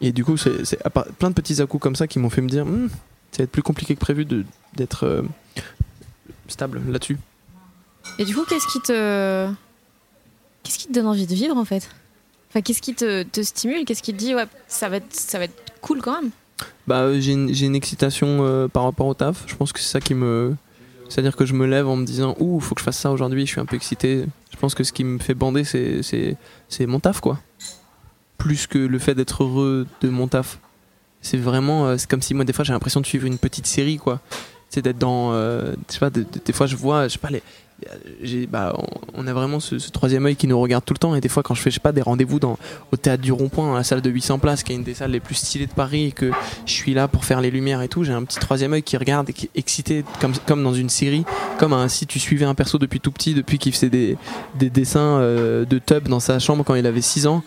[0.01, 0.77] Et du coup c'est
[1.19, 2.87] plein de petits à-coups comme ça qui m'ont fait me dire Hmm,
[3.31, 4.25] ça va être plus compliqué que prévu
[4.75, 5.21] d'être euh,
[6.47, 7.17] stable là-dessus.
[8.19, 9.49] Et du coup, qu'est-ce qui te.
[10.63, 11.89] Qu'est-ce qui te donne envie de vivre en fait?
[12.49, 13.85] Enfin, qu'est-ce qui te, te stimule?
[13.85, 16.31] Qu'est-ce qui te dit, ouais, ça va être, ça va être cool quand même?
[16.87, 19.43] Bah, euh, j'ai une, excitation euh, par rapport au taf.
[19.47, 20.55] Je pense que c'est ça qui me.
[21.09, 23.45] C'est-à-dire que je me lève en me disant Ouh, faut que je fasse ça aujourd'hui,
[23.45, 24.25] je suis un peu excité.
[24.51, 27.39] Je pense que ce qui me fait bander, c'est mon taf, quoi.
[28.37, 30.59] Plus que le fait d'être heureux de mon taf.
[31.21, 31.87] C'est vraiment.
[31.87, 34.21] euh, c'est comme si moi, des fois, j'ai l'impression de suivre une petite série, quoi.
[34.75, 35.31] C'est d'être dans.
[35.31, 37.41] euh, je sais pas, des, fois je vois, je sais pas, les.
[38.49, 38.73] Bah,
[39.13, 41.43] on, a vraiment ce, troisième œil qui nous regarde tout le temps et des fois
[41.43, 42.57] quand je fais je sais pas des rendez-vous dans
[42.93, 45.11] au théâtre du Rond-Point dans la salle de 800 places qui est une des salles
[45.11, 46.31] les plus stylées de Paris et que
[46.65, 48.95] je suis là pour faire les lumières et tout j'ai un petit troisième œil qui
[48.95, 51.25] regarde et qui est excité comme, comme dans une série
[51.59, 54.17] comme si tu suivais un perso depuis tout petit depuis qu'il faisait des,
[54.57, 57.43] des dessins euh, de tub dans sa chambre quand il avait 6 ans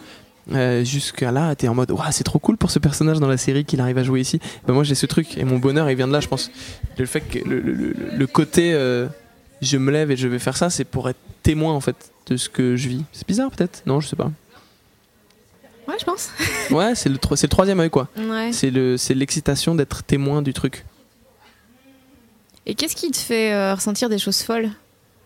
[0.52, 3.36] euh, jusqu'à là, t'es en mode, Ouah, c'est trop cool pour ce personnage dans la
[3.36, 4.40] série qu'il arrive à jouer ici.
[4.66, 6.50] Ben moi, j'ai ce truc et mon bonheur, il vient de là, je pense.
[6.96, 9.06] Le fait que le, le- le- le côté, euh,
[9.62, 11.96] je me lève et je vais faire ça, c'est pour être témoin en fait
[12.26, 13.04] de ce que je vis.
[13.12, 13.82] C'est bizarre peut-être?
[13.86, 14.30] Non, je sais pas.
[15.86, 16.30] Ouais, je pense.
[16.70, 18.08] Ouais, c'est le, tro- c'est le troisième œil quoi.
[18.18, 18.50] Ouais.
[18.52, 20.84] C'est le, c'est l'excitation d'être témoin du truc.
[22.66, 24.68] Et qu'est-ce qui te fait euh, ressentir des choses folles?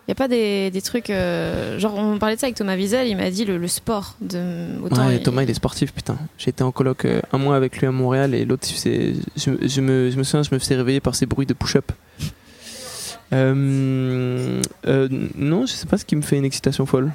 [0.06, 1.10] Il y a pas des, des trucs.
[1.10, 4.16] euh, genre, on parlait de ça avec Thomas Wiesel, il m'a dit le, le sport.
[4.20, 6.18] De, autant Ouais, Thomas, il est sportif, putain.
[6.38, 9.80] J'ai été en coloc euh, un mois avec lui à Montréal et l'autre, je, je
[9.80, 11.92] me, je me souviens, je me faisais réveiller par ces bruits de push-up.
[13.32, 17.12] Euh, euh, non, je sais pas ce qui me fait une excitation folle.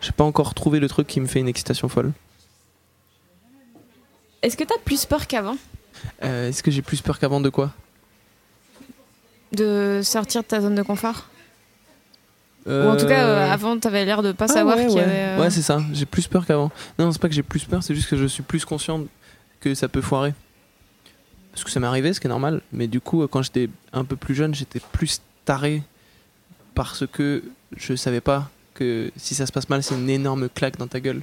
[0.00, 2.12] J'ai pas encore trouvé le truc qui me fait une excitation folle.
[4.42, 5.56] Est-ce que t'as plus peur qu'avant?
[6.22, 7.72] Euh, Est-ce que j'ai plus peur qu'avant de quoi?
[9.54, 11.28] De sortir de ta zone de confort
[12.66, 15.00] Ou en tout cas, euh, avant, t'avais l'air de pas Ah savoir ouais, qu'il y
[15.00, 15.12] avait.
[15.12, 15.80] euh, Ouais, c'est ça.
[15.92, 16.70] J'ai plus peur qu'avant.
[16.98, 19.02] Non, c'est pas que j'ai plus peur, c'est juste que je suis plus conscient
[19.60, 20.34] que ça peut foirer.
[21.52, 22.62] Parce que ça m'est arrivé, ce qui est normal.
[22.72, 25.82] Mais du coup, quand j'étais un peu plus jeune, j'étais plus taré
[26.74, 27.44] parce que
[27.76, 30.98] je savais pas que si ça se passe mal, c'est une énorme claque dans ta
[31.00, 31.22] gueule.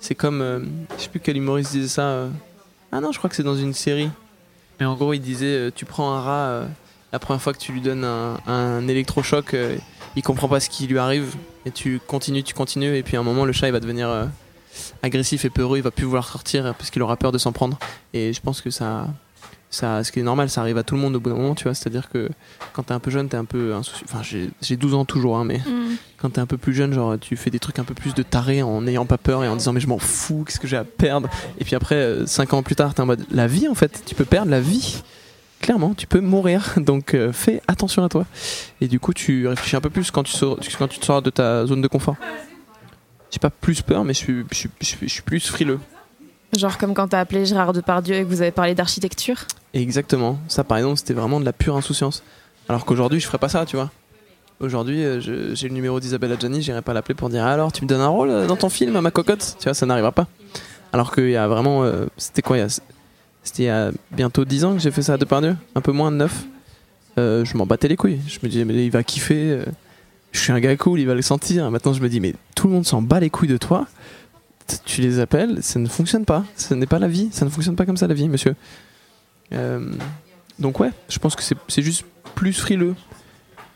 [0.00, 0.58] C'est comme, euh,
[0.98, 2.02] je sais plus quel humoriste disait ça.
[2.02, 2.28] euh,
[2.90, 4.10] Ah non, je crois que c'est dans une série.
[4.80, 6.66] Mais en gros, il disait, euh, tu prends un rat, euh,
[7.12, 9.76] la première fois que tu lui donnes un, un électrochoc, euh,
[10.16, 11.34] il comprend pas ce qui lui arrive.
[11.66, 12.96] Et tu continues, tu continues.
[12.96, 14.24] Et puis à un moment le chat il va devenir euh,
[15.02, 17.78] agressif et peureux, il va plus vouloir sortir parce qu'il aura peur de s'en prendre.
[18.14, 19.08] Et je pense que ça
[19.70, 21.54] ça ce qui est normal, ça arrive à tout le monde au bout d'un moment,
[21.54, 22.28] tu vois, c'est-à-dire que
[22.72, 24.06] quand t'es un peu jeune, t'es un peu insouciant.
[24.08, 25.96] Enfin, j'ai j'ai 12 ans toujours hein, mais hmm.
[26.18, 28.22] quand t'es un peu plus jeune, genre tu fais des trucs un peu plus de
[28.22, 30.76] taré en n'ayant pas peur et en disant mais je m'en fous, qu'est-ce que j'ai
[30.78, 31.28] à perdre?
[31.58, 34.14] Et puis après 5 ans plus tard, t'es en mode la vie en fait, tu
[34.14, 35.02] peux perdre la vie.
[35.62, 38.26] Clairement, tu peux mourir, donc euh, fais attention à toi.
[38.80, 41.22] Et du coup, tu réfléchis un peu plus quand tu, sors, quand tu te sors
[41.22, 42.16] de ta zone de confort.
[43.30, 45.80] J'ai pas plus peur, mais je suis, je suis, je suis, je suis plus frileux.
[46.54, 49.36] Genre comme quand t'as appelé Gérard Depardieu et que vous avez parlé d'architecture?
[49.72, 50.38] Exactement.
[50.48, 52.22] Ça, par exemple, c'était vraiment de la pure insouciance.
[52.68, 53.90] Alors qu'aujourd'hui, je ferais pas ça, tu vois.
[54.60, 55.20] Aujourd'hui, euh,
[55.54, 58.08] j'ai le numéro d'Isabelle Adjani, j'irai pas l'appeler pour dire alors, tu me donnes un
[58.08, 59.56] rôle euh, dans ton film, à ma cocotte?
[59.58, 60.26] Tu vois, ça n'arrivera pas.
[60.92, 61.84] Alors qu'il y a vraiment.
[61.84, 62.80] euh, c'était quoi il y a-
[63.42, 65.92] C'était il y a bientôt 10 ans que j'ai fait ça à Depardieu, un peu
[65.92, 66.44] moins de 9.
[67.18, 68.20] Euh, je m'en battais les couilles.
[68.26, 69.50] Je me disais, mais il va kiffer.
[69.50, 69.64] euh,
[70.30, 71.70] je suis un gars cool, il va le sentir.
[71.70, 73.86] Maintenant, je me dis, mais tout le monde s'en bat les couilles de toi.
[74.86, 76.44] Tu les appelles, ça ne fonctionne pas.
[76.56, 77.28] Ce n'est pas la vie.
[77.32, 78.54] Ça ne fonctionne pas comme ça, la vie, monsieur.
[79.52, 79.92] Euh,
[80.58, 82.94] donc, ouais, je pense que c'est juste plus frileux.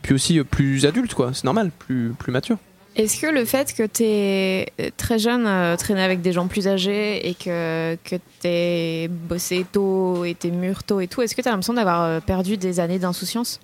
[0.02, 1.32] Puis aussi plus adulte, quoi.
[1.34, 2.58] C'est normal, plus mature.
[2.96, 7.28] Est-ce que le fait que t'es très jeune, euh, traîné avec des gens plus âgés
[7.28, 11.50] et que, que t'es bossé tôt et t'es mûr tôt et tout, est-ce que t'as
[11.50, 13.60] l'impression d'avoir euh, perdu des années d'insouciance?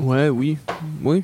[0.00, 0.58] Ouais, oui.
[1.04, 1.22] Oui.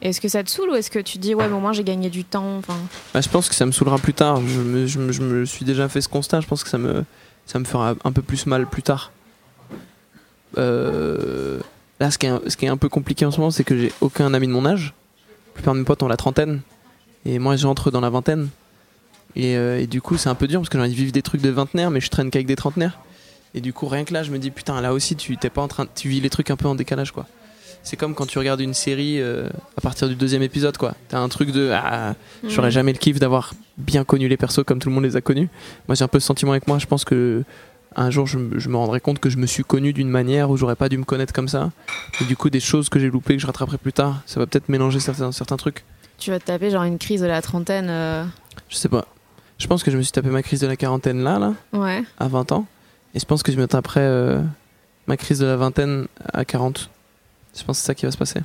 [0.00, 1.84] Est-ce que ça te saoule ou est-ce que tu dis ouais mais au moins j'ai
[1.84, 2.76] gagné du temps enfin,
[3.14, 4.40] Bah, je pense que ça me saoulera plus tard.
[4.46, 6.40] Je me, je me- je me suis déjà fait ce constat.
[6.40, 7.04] Je pense que ça me,
[7.46, 9.12] ça me fera un peu plus mal plus tard.
[10.58, 11.58] Euh,
[12.00, 13.76] là, ce qui, est, ce qui est un peu compliqué en ce moment, c'est que
[13.78, 14.94] j'ai aucun ami de mon âge.
[15.54, 16.60] La plupart de mes potes ont la trentaine.
[17.24, 18.48] Et moi, j'entre dans la vingtaine.
[19.36, 21.12] Et, euh, et du coup, c'est un peu dur parce que j'ai envie de vivre
[21.12, 22.98] des trucs de vingtenaire, mais je traîne qu'avec des trentenaires.
[23.54, 25.62] Et du coup, rien que là, je me dis, putain, là aussi, tu t'es pas
[25.62, 27.26] en train, tu vis les trucs un peu en décalage, quoi.
[27.84, 30.94] C'est comme quand tu regardes une série euh, à partir du deuxième épisode, quoi.
[31.08, 32.14] T'as un truc de, ah,
[32.48, 32.72] J'aurais hmm.
[32.72, 35.48] jamais le kiff d'avoir bien connu les persos comme tout le monde les a connus.
[35.86, 36.78] Moi, j'ai un peu ce sentiment avec moi.
[36.78, 37.44] Je pense que
[37.96, 40.50] un jour, je, me- je me rendrai compte que je me suis connu d'une manière
[40.50, 41.70] où j'aurais pas dû me connaître comme ça.
[42.20, 44.46] Et du coup, des choses que j'ai loupées, que je rattraperai plus tard, ça va
[44.46, 45.84] peut-être mélanger certains, certains trucs.
[46.18, 47.88] Tu vas te taper genre une crise de la trentaine.
[47.90, 48.24] euh,
[48.68, 49.06] Je sais pas.
[49.58, 52.02] Je pense que je me suis tapé ma crise de la quarantaine là, là, Ouais.
[52.18, 52.66] à 20 ans.
[53.14, 54.40] Et je pense que je me taperai euh,
[55.06, 56.90] ma crise de la vingtaine à 40.
[57.56, 58.40] Je pense que c'est ça qui va se passer.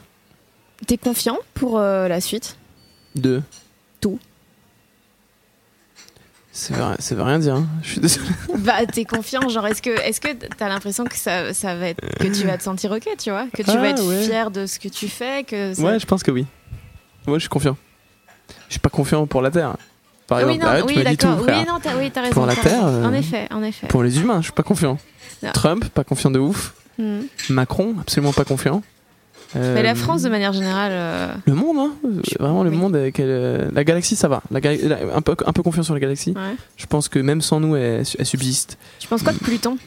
[0.85, 2.57] T'es confiant pour euh, la suite?
[3.15, 3.41] Deux.
[4.01, 4.19] Tout?
[6.59, 7.55] Ça veut, ça veut rien dire.
[7.55, 7.67] hein.
[7.81, 8.27] Je suis désolé.
[8.57, 12.01] Bah t'es confiant genre est-ce que est-ce que t'as l'impression que ça, ça va être
[12.17, 13.45] que tu vas te sentir ok tu vois?
[13.53, 14.23] Que tu Ah, vas être ouais.
[14.23, 16.45] fier de ce que tu fais que ça- Ouais, je pense que oui.
[17.27, 17.77] Ouais, je suis confiant.
[18.67, 19.77] Je suis pas confiant pour la Terre.
[20.27, 21.43] Par Ah oui, exemple, non, Arrête, oui, tu dit tout, d'accord.
[21.43, 21.59] frère.
[21.59, 22.33] Oui, non, t'as, oui, t'as raison.
[22.33, 22.55] Pour la.
[22.55, 23.87] Terre, euh, En effet, en effet.
[23.87, 24.97] Pour les humains, je suis pas confiant.
[25.41, 25.51] Non.
[25.53, 26.73] Trump, pas confiant de ouf.
[26.97, 27.21] Hmm.
[27.49, 28.83] Macron, absolument pas confiant.
[29.55, 31.91] Euh, Mais la France, de manière générale, euh, Le monde, hein
[32.39, 32.75] Vraiment, le Oui.
[32.77, 34.41] monde, avec, euh, la galaxie, ça va.
[34.51, 36.31] La gal- la- un, peu, un peu confiant sur la galaxie.
[36.35, 36.55] ouais.
[36.77, 38.77] Je pense que même sans nous, elle, elle subsiste.
[38.99, 39.77] Tu penses quoi de Pluton?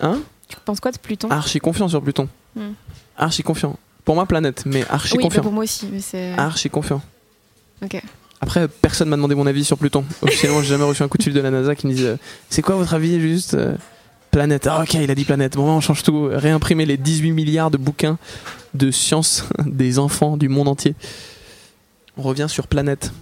[0.00, 0.18] Hein?
[0.48, 1.28] Tu penses quoi de Pluton?
[1.30, 2.28] Archi confiant sur Pluton.
[2.54, 2.70] Hmm.
[3.16, 3.76] Archi confiant.
[4.04, 5.42] Pour moi, planète, mais archi Oui, bah, confiant.
[5.42, 6.32] pour moi aussi, mais c'est.
[6.38, 7.02] Archi confiant.
[7.84, 8.00] Ok.
[8.40, 10.04] Après, personne m'a demandé mon avis sur Pluton.
[10.22, 12.16] Officiellement, j'ai jamais reçu un coup de fil de la NASA qui me dise euh,
[12.48, 13.74] C'est quoi votre avis juste euh,
[14.30, 14.68] Planète.
[14.68, 15.56] Ah, ok, il a dit planète.
[15.56, 16.28] Bon, on change tout.
[16.30, 18.18] Réimprimer les 18 milliards de bouquins
[18.74, 20.94] de science des enfants du monde entier.
[22.16, 23.12] On revient sur planète.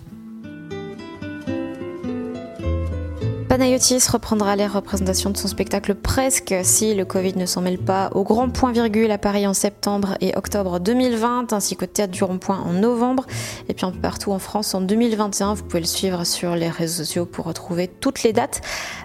[3.48, 8.10] Panayotis reprendra les représentations de son spectacle Presque si le Covid ne s'en mêle pas
[8.14, 12.22] au Grand Point Virgule à Paris en septembre et octobre 2020 ainsi qu'au Théâtre du
[12.22, 13.24] Rond-Point en novembre
[13.70, 15.54] et puis un peu partout en France en 2021.
[15.54, 18.60] Vous pouvez le suivre sur les réseaux sociaux pour retrouver toutes les dates.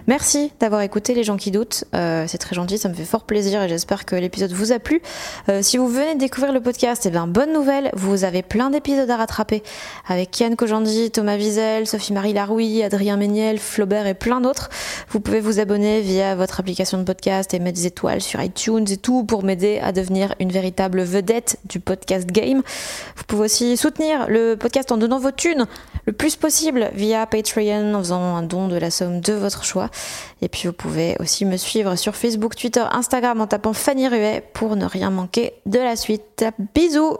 [0.06, 1.84] Merci d'avoir écouté les gens qui doutent.
[1.94, 4.78] Euh, C'est très gentil, ça me fait fort plaisir et j'espère que l'épisode vous a
[4.78, 5.00] plu.
[5.48, 8.68] Euh, si vous venez de découvrir le podcast, eh bien bonne nouvelle, vous avez plein
[8.68, 9.62] d'épisodes à rattraper
[10.06, 14.68] avec Kian Kojandi, Thomas Wiesel, Sophie-Marie Larouille, Adrien Méniel, Flaubert et plein d'autres.
[15.10, 18.86] Vous pouvez vous abonner via votre application de podcast et mettre des étoiles sur iTunes
[18.90, 22.62] et tout pour m'aider à devenir une véritable vedette du podcast game.
[23.16, 25.66] Vous pouvez aussi soutenir le podcast en donnant vos thunes
[26.06, 29.88] le plus possible via Patreon en faisant un don de la somme de votre choix.
[30.42, 34.42] Et puis vous pouvez aussi me suivre sur Facebook, Twitter, Instagram en tapant Fanny Ruet
[34.52, 36.44] pour ne rien manquer de la suite.
[36.74, 37.18] Bisous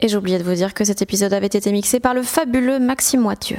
[0.00, 2.78] Et j'ai oublié de vous dire que cet épisode avait été mixé par le fabuleux
[2.78, 3.58] Maxime Moitieu.